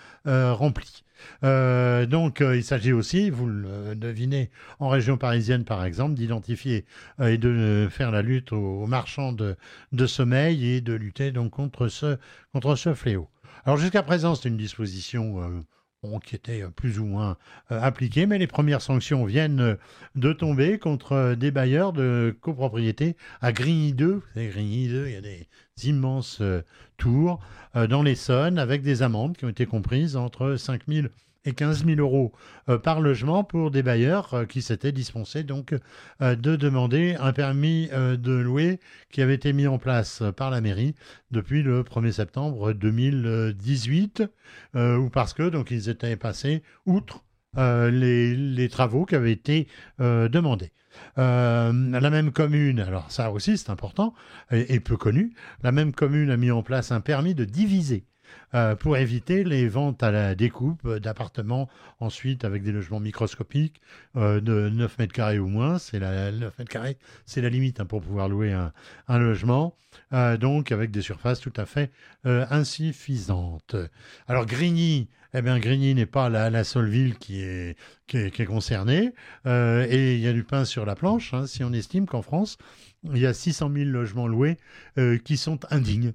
euh, 1.45 2.07
donc, 2.07 2.41
il 2.41 2.65
s'agit 2.65 2.93
aussi, 2.93 3.31
vous 3.31 3.47
le 3.47 3.95
devinez, 3.95 4.51
en 4.79 4.89
région 4.89 5.17
parisienne 5.17 5.65
par 5.65 5.85
exemple, 5.85 6.15
d'identifier 6.15 6.85
et 7.23 7.39
de 7.39 7.89
faire 7.91 8.11
la 8.11 8.23
lutte 8.23 8.53
aux, 8.53 8.87
marchands 8.87 9.33
de, 9.33 9.57
de, 9.93 10.07
sommeil 10.07 10.67
et 10.67 10.81
de 10.81 10.93
lutter 10.93 11.33
donc 11.33 11.53
contre 11.53 11.89
ce, 11.89 12.19
contre 12.53 12.77
ce 12.77 12.95
fléau. 12.95 13.29
Alors 13.65 13.77
jusqu'à 13.77 14.03
présent, 14.03 14.35
c'est 14.35 14.49
une 14.49 14.57
disposition 14.57 15.65
qui 16.25 16.37
était 16.37 16.62
euh, 16.62 16.69
plus 16.69 16.99
ou 16.99 17.05
moins 17.05 17.37
euh, 17.71 17.81
appliquées, 17.81 18.27
mais 18.27 18.38
les 18.38 18.47
premières 18.47 18.83
sanctions 18.83 19.25
viennent 19.25 19.61
euh, 19.61 19.75
de 20.14 20.33
tomber 20.33 20.79
contre 20.79 21.35
des 21.35 21.51
bailleurs 21.51 21.92
de 21.92 22.37
copropriété 22.40 23.16
à 23.40 23.53
Grigny 23.53 23.92
2. 23.92 24.14
Vous 24.14 24.23
savez, 24.35 24.49
Grigny 24.49 24.88
2, 24.88 25.07
il 25.07 25.12
y 25.12 25.16
a 25.16 25.21
des 25.21 25.47
immenses 25.85 26.40
tours 26.97 27.38
dans 27.75 28.03
l'Essonne 28.03 28.59
avec 28.59 28.83
des 28.83 29.03
amendes 29.03 29.37
qui 29.37 29.45
ont 29.45 29.51
été 29.51 29.66
comprises 29.66 30.16
entre 30.16 30.57
5 30.57 30.83
000 30.88 31.09
et 31.47 31.55
15 31.55 31.87
000 31.87 32.01
euros 32.01 32.33
euh, 32.69 32.77
par 32.79 33.01
logement 33.01 33.45
pour 33.45 33.71
des 33.71 33.83
bailleurs 33.83 34.35
euh, 34.35 34.45
qui 34.45 34.61
s'étaient 34.61 34.93
dispensés 34.93 35.45
donc 35.45 35.75
euh, 36.21 36.37
de 36.37 36.57
demander 36.57 37.17
un 37.19 37.33
permis 37.33 37.89
de 37.89 38.33
louer 38.33 38.81
qui 39.11 39.23
avait 39.23 39.35
été 39.35 39.53
mis 39.53 39.67
en 39.67 39.79
place 39.79 40.23
par 40.37 40.51
la 40.51 40.61
mairie 40.61 40.95
depuis 41.31 41.63
le 41.63 41.83
1er 41.83 42.11
septembre 42.11 42.73
2018 42.73 44.25
ou 44.75 45.09
parce 45.11 45.33
que 45.35 45.49
donc 45.49 45.71
ils 45.71 45.89
étaient 45.89 46.17
passés 46.17 46.63
outre 46.85 47.25
les, 47.57 48.69
travaux 48.71 49.05
qui 49.05 49.15
avaient 49.15 49.33
été 49.33 49.69
demandés. 49.99 50.73
la 51.17 51.71
même 51.73 52.33
commune, 52.33 52.81
alors 52.81 53.11
ça 53.11 53.31
aussi 53.31 53.57
c'est 53.57 53.71
important 53.71 54.15
et, 54.51 54.81
peu 54.81 54.97
connu, 54.97 55.33
la 55.63 55.73
même 55.73 55.93
commune 55.93 56.31
a 56.31 56.37
mis 56.37 56.51
en 56.51 56.63
place 56.63 56.91
un 56.93 57.01
permis 57.01 57.35
de 57.35 57.45
diviser 57.45 58.05
euh, 58.55 58.77
pour 58.77 58.97
éviter 58.97 59.45
les 59.45 59.69
ventes 59.69 60.03
à 60.03 60.11
la 60.11 60.35
découpe 60.35 60.89
d'appartements 60.97 61.69
ensuite 62.01 62.45
avec 62.45 62.62
des 62.62 62.73
logements 62.73 63.01
microscopiques 63.01 63.81
euh, 64.17 64.41
de 64.41 64.69
9 64.71 64.99
mètres 64.99 65.12
carrés 65.12 65.39
ou 65.39 65.49
moins. 65.49 65.79
C'est 65.79 65.99
la, 65.99 66.31
9 66.31 66.59
mètres 66.59 66.71
carrés, 66.71 66.97
c'est 67.27 67.41
la 67.41 67.51
limite 67.51 67.81
hein, 67.81 67.87
pour 67.87 68.01
pouvoir 68.01 68.29
louer 68.29 68.53
un, 68.53 69.19
logement. 69.19 69.77
Euh, 70.12 70.37
donc 70.37 70.73
avec 70.73 70.91
des 70.91 71.03
surfaces 71.03 71.41
tout 71.41 71.53
à 71.57 71.67
fait 71.67 71.91
insuffisantes. 72.25 73.77
Alors 74.29 74.47
Grigny, 74.47 75.09
eh 75.35 75.43
bien, 75.43 75.59
Grigny 75.59 75.95
n'est 75.95 76.07
pas 76.07 76.29
la, 76.29 76.65
seule 76.65 76.89
ville 76.89 77.19
qui 77.19 77.43
est, 77.43 77.77
concernée. 78.47 79.12
et 79.45 80.15
il 80.15 80.21
y 80.21 80.29
a 80.29 80.33
du 80.33 80.45
pain 80.45 80.65
sur 80.65 80.87
la 80.87 80.95
planche, 80.95 81.35
hein, 81.35 81.47
si 81.47 81.62
on 81.65 81.73
estime 81.73 82.07
qu'en 82.07 82.23
France, 82.23 82.59
il 83.05 83.19
y 83.19 83.27
a 83.27 83.35
600 83.35 83.71
000 83.75 83.91
logements 83.91 84.27
loués 84.29 84.57
qui 85.25 85.37
sont 85.37 85.59
indignes, 85.71 86.12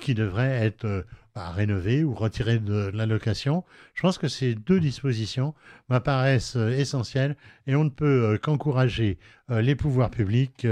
qui 0.00 0.14
devraient 0.14 0.64
être 0.66 1.04
à 1.36 1.50
rénover 1.50 2.04
ou 2.04 2.14
retirer 2.14 2.58
de 2.58 2.90
la 2.94 3.06
location. 3.06 3.64
Je 3.94 4.02
pense 4.02 4.18
que 4.18 4.28
ces 4.28 4.54
deux 4.54 4.78
dispositions 4.78 5.54
m'apparaissent 5.88 6.56
euh, 6.56 6.70
essentielles 6.70 7.36
et 7.66 7.74
on 7.74 7.84
ne 7.84 7.90
peut 7.90 8.34
euh, 8.34 8.38
qu'encourager 8.38 9.18
euh, 9.50 9.60
les 9.60 9.74
pouvoirs 9.74 10.10
publics 10.10 10.66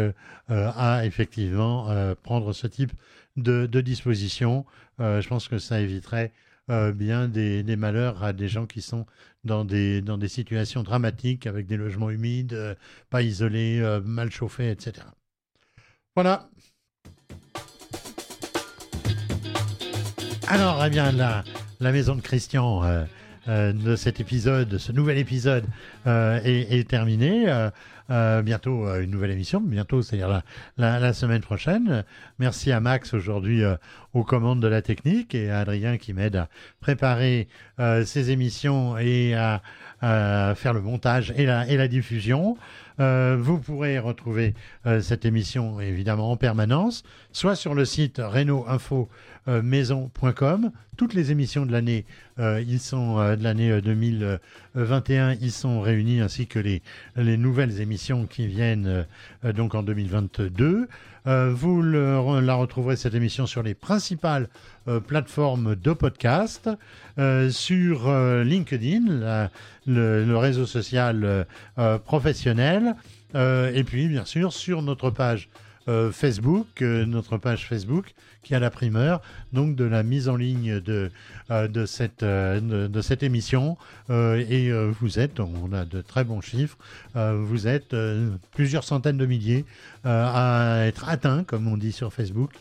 à 0.48 1.04
effectivement 1.06 1.88
prendre 2.22 2.52
ce 2.52 2.66
type 2.66 2.92
de, 3.36 3.66
dispositions. 3.80 4.66
je 4.98 5.26
pense 5.26 5.48
que 5.48 5.58
ça 5.58 5.80
éviterait 5.80 6.32
bien 6.68 7.28
des, 7.28 7.76
malheurs 7.76 8.22
à 8.22 8.32
des 8.32 8.48
gens 8.48 8.66
qui 8.66 8.82
sont 8.82 9.06
dans 9.44 9.64
des, 9.64 10.02
dans 10.02 10.18
des 10.18 10.28
situations 10.28 10.82
dramatiques 10.82 11.46
avec 11.46 11.66
des 11.66 11.76
logements 11.76 12.10
humides, 12.10 12.76
pas 13.08 13.22
isolés, 13.22 13.80
mal 14.04 14.30
chauffés, 14.30 14.70
etc. 14.70 15.06
Voilà, 16.14 16.50
Alors, 20.52 20.84
eh 20.84 20.90
bien, 20.90 21.12
la, 21.12 21.44
la 21.80 21.92
maison 21.92 22.14
de 22.14 22.20
Christian 22.20 22.84
euh, 22.84 23.04
euh, 23.48 23.72
de 23.72 23.96
cet 23.96 24.20
épisode, 24.20 24.68
de 24.68 24.76
ce 24.76 24.92
nouvel 24.92 25.16
épisode, 25.16 25.64
euh, 26.06 26.38
est, 26.44 26.86
terminée. 26.86 27.46
bientôt 28.10 28.86
une 29.00 29.10
nouvelle 29.10 29.30
émission, 29.30 29.62
bientôt, 29.62 30.02
c'est-à-dire 30.02 30.42
la, 30.76 31.12
semaine 31.14 31.40
prochaine. 31.40 32.04
Merci 32.38 32.70
à 32.70 32.80
Max 32.80 33.14
aujourd'hui 33.14 33.62
aux 34.12 34.24
commandes 34.24 34.60
de 34.60 34.68
la 34.68 34.82
technique 34.82 35.34
et 35.34 35.50
à 35.50 35.60
Adrien 35.60 35.96
qui 35.96 36.12
m'aide 36.12 36.36
à 36.36 36.48
préparer 36.80 37.48
ces 38.04 38.30
émissions 38.30 38.98
et 38.98 39.34
à, 39.34 39.62
faire 40.54 40.74
le 40.74 40.82
montage 40.82 41.32
la, 41.38 41.66
et 41.66 41.78
la 41.78 41.88
diffusion. 41.88 42.58
Vous 42.98 43.58
pourrez 43.58 43.98
retrouver 43.98 44.54
cette 45.00 45.24
émission 45.24 45.80
évidemment 45.80 46.30
en 46.30 46.36
permanence, 46.36 47.02
soit 47.32 47.56
sur 47.56 47.74
le 47.74 47.84
site 47.84 48.20
Info 48.68 49.08
euh. 49.48 49.62
Toutes 50.98 51.14
les 51.14 51.32
émissions 51.32 51.64
de 51.64 51.72
l'année, 51.72 52.04
euh, 52.38 52.62
ils 52.68 52.78
sont 52.78 53.18
euh, 53.18 53.34
de 53.34 53.42
l'année 53.42 53.80
2021, 53.80 55.36
ils 55.40 55.50
sont 55.50 55.80
réunis 55.80 56.20
ainsi 56.20 56.46
que 56.46 56.58
les, 56.58 56.82
les 57.16 57.38
nouvelles 57.38 57.80
émissions 57.80 58.26
qui 58.26 58.46
viennent 58.46 59.06
donc 59.42 59.74
en 59.74 59.82
2022. 59.82 60.88
vous 61.24 61.82
la 61.82 62.54
retrouverez 62.54 62.96
cette 62.96 63.14
émission 63.14 63.46
sur 63.46 63.62
les 63.62 63.72
principales 63.72 64.48
plateformes 65.06 65.76
de 65.76 65.92
podcast, 65.94 66.68
sur 67.50 68.12
LinkedIn, 68.44 69.48
le, 69.86 70.36
réseau 70.36 70.66
social 70.66 71.46
professionnel, 72.04 72.96
et 73.34 73.84
puis 73.84 74.08
bien 74.08 74.26
sûr 74.26 74.52
sur 74.52 74.82
notre 74.82 75.10
page 75.10 75.48
Facebook, 76.12 76.80
notre 76.80 77.38
page 77.38 77.66
Facebook 77.66 78.14
qui 78.42 78.54
a 78.54 78.60
la 78.60 78.70
primeur 78.70 79.22
donc 79.52 79.76
de 79.76 79.84
la 79.84 80.02
mise 80.02 80.28
en 80.28 80.36
ligne 80.36 80.80
de, 80.80 81.10
euh, 81.50 81.86
cette, 81.86 82.22
euh, 82.22 82.88
de, 82.88 83.00
cette 83.00 83.22
émission. 83.22 83.76
Euh, 84.10 84.44
et 84.48 84.72
vous 85.00 85.18
êtes, 85.18 85.40
on 85.40 85.72
a 85.72 85.84
de 85.84 86.00
très 86.00 86.24
bons 86.24 86.40
chiffres, 86.40 86.76
vous 87.14 87.66
êtes 87.66 87.94
plusieurs 88.52 88.84
centaines 88.84 89.18
de 89.18 89.26
milliers 89.26 89.64
à 90.04 90.84
être 90.86 91.08
atteints, 91.08 91.44
comme 91.44 91.68
on 91.68 91.76
dit 91.76 91.92
sur 91.92 92.12
Facebook, 92.12 92.52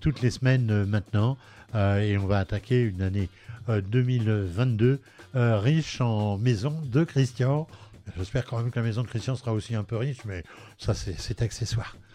toutes 0.00 0.22
les 0.22 0.30
semaines 0.30 0.84
maintenant. 0.84 1.36
et 1.74 2.16
on 2.18 2.26
va 2.26 2.38
attaquer 2.38 2.82
une 2.82 3.02
année 3.02 3.28
2022 3.68 5.00
riche 5.34 6.00
en 6.00 6.38
maisons 6.38 6.80
de 6.84 7.04
Christian. 7.04 7.66
J'espère 8.16 8.44
quand 8.44 8.58
même 8.58 8.70
que 8.70 8.78
la 8.78 8.84
maison 8.84 9.02
de 9.02 9.08
Christian 9.08 9.34
sera 9.34 9.52
aussi 9.52 9.74
un 9.74 9.84
peu 9.84 9.96
riche, 9.96 10.24
mais 10.24 10.44
ça 10.78 10.94
c'est 10.94 11.42
accessoire. 11.42 11.96